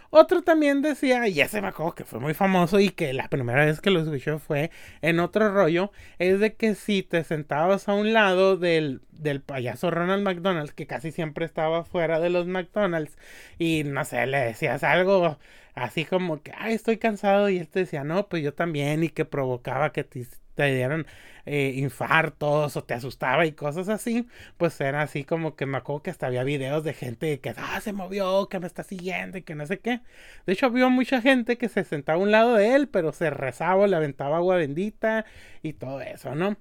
Otro 0.10 0.44
también 0.44 0.82
decía, 0.82 1.28
y 1.28 1.42
ese 1.42 1.62
me 1.62 1.68
acuerdo 1.68 1.94
que 1.96 2.06
fue 2.06 2.20
muy 2.20 2.34
famoso 2.34 2.80
y 2.80 2.90
que 2.90 3.12
la 3.12 3.28
primera 3.28 3.66
vez 3.66 3.82
que 3.82 3.90
lo 3.90 4.00
escuché 4.00 4.40
fue 4.40 4.72
en 5.02 5.20
otro 5.20 5.52
rollo, 5.54 5.92
es 6.20 6.40
de 6.40 6.56
que 6.56 6.76
si 6.76 7.04
te 7.04 7.24
sentabas 7.24 7.90
a 7.90 7.94
un 7.94 8.14
lado 8.14 8.56
del, 8.56 9.02
del 9.12 9.42
payaso 9.42 9.92
Ronald 9.92 10.24
McDonald, 10.24 10.72
que 10.72 10.88
casi 10.88 11.12
siempre 11.12 11.46
estaba 11.46 11.84
fuera 11.84 12.20
de 12.20 12.30
los 12.30 12.48
McDonald's, 12.48 13.18
y 13.60 13.84
no 13.84 14.06
sé, 14.06 14.26
le 14.28 14.38
decías 14.40 14.84
algo 14.84 15.38
así 15.74 16.06
como 16.06 16.42
que, 16.42 16.54
ay, 16.58 16.76
estoy 16.76 16.98
cansado, 16.98 17.50
y 17.50 17.58
él 17.58 17.68
te 17.68 17.80
decía, 17.80 18.04
no, 18.04 18.30
pues 18.30 18.42
yo 18.44 18.54
también, 18.54 19.04
y 19.04 19.10
que 19.10 19.26
provocaba 19.26 19.92
que 19.92 20.04
te, 20.06 20.26
te 20.56 20.74
dieran 20.74 21.06
eh, 21.46 21.74
infartos 21.76 22.76
o 22.76 22.84
te 22.84 22.96
asustaba 22.96 23.46
y 23.46 23.52
cosas 23.52 23.90
así, 23.90 24.28
pues 24.58 24.80
era 24.82 25.02
así 25.04 25.24
como 25.24 25.56
que 25.56 25.66
me 25.68 25.78
acuerdo 25.78 26.02
que 26.04 26.10
hasta 26.10 26.28
había 26.28 26.44
videos 26.44 26.84
de 26.84 26.94
gente 26.94 27.40
que 27.40 27.54
ah, 27.58 27.80
se 27.82 27.94
movió, 27.94 28.50
que 28.50 28.60
me 28.60 28.68
está 28.68 28.84
siguiendo 28.84 29.38
y 29.38 29.44
que 29.44 29.56
no 29.56 29.66
sé 29.68 29.80
qué. 29.80 30.02
De 30.48 30.54
hecho, 30.54 30.68
había 30.68 30.88
mucha 30.90 31.22
gente 31.22 31.58
que 31.58 31.70
se 31.70 31.84
sentaba 31.84 32.20
a 32.20 32.22
un 32.22 32.32
lado 32.32 32.56
de 32.56 32.76
él, 32.76 32.88
pero 32.88 33.12
se 33.12 33.30
rezaba, 33.30 33.88
le 33.88 33.96
aventaba 33.96 34.38
agua 34.38 34.56
bendita 34.58 35.26
y 35.62 35.74
todo 35.74 36.02
eso, 36.02 36.34
¿no? 36.36 36.58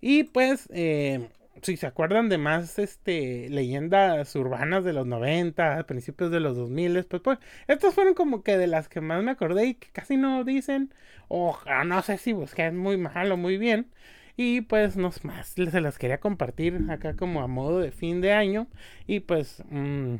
Y 0.00 0.24
pues, 0.24 0.68
eh, 0.72 1.28
si 1.64 1.76
se 1.76 1.86
acuerdan 1.86 2.28
de 2.28 2.38
más 2.38 2.78
este, 2.78 3.48
leyendas 3.48 4.34
urbanas 4.36 4.84
de 4.84 4.92
los 4.92 5.06
90, 5.06 5.86
principios 5.86 6.30
de 6.30 6.40
los 6.40 6.56
2000, 6.56 7.04
pues, 7.06 7.22
pues 7.22 7.38
estas 7.66 7.94
fueron 7.94 8.14
como 8.14 8.42
que 8.42 8.58
de 8.58 8.66
las 8.66 8.88
que 8.88 9.00
más 9.00 9.22
me 9.22 9.30
acordé 9.30 9.66
y 9.66 9.74
que 9.74 9.88
casi 9.90 10.16
no 10.16 10.44
dicen, 10.44 10.92
o 11.28 11.58
no 11.86 12.02
sé 12.02 12.18
si 12.18 12.32
busqué 12.32 12.70
muy 12.70 12.96
mal 12.96 13.32
o 13.32 13.36
muy 13.36 13.58
bien. 13.58 13.90
Y 14.36 14.62
pues 14.62 14.96
no 14.96 15.12
más, 15.22 15.48
se 15.48 15.80
las 15.80 15.98
quería 15.98 16.18
compartir 16.18 16.80
acá 16.90 17.14
como 17.16 17.42
a 17.42 17.46
modo 17.46 17.78
de 17.80 17.92
fin 17.92 18.20
de 18.20 18.32
año. 18.32 18.66
Y 19.06 19.20
pues 19.20 19.62
mm, 19.70 20.16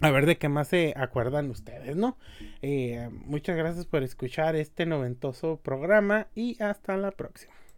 a 0.00 0.10
ver 0.10 0.26
de 0.26 0.38
qué 0.38 0.48
más 0.48 0.68
se 0.68 0.94
acuerdan 0.96 1.50
ustedes, 1.50 1.96
¿no? 1.96 2.16
Eh, 2.62 3.08
muchas 3.26 3.56
gracias 3.56 3.86
por 3.86 4.02
escuchar 4.02 4.56
este 4.56 4.86
noventoso 4.86 5.60
programa 5.62 6.28
y 6.34 6.62
hasta 6.62 6.96
la 6.96 7.10
próxima. 7.10 7.57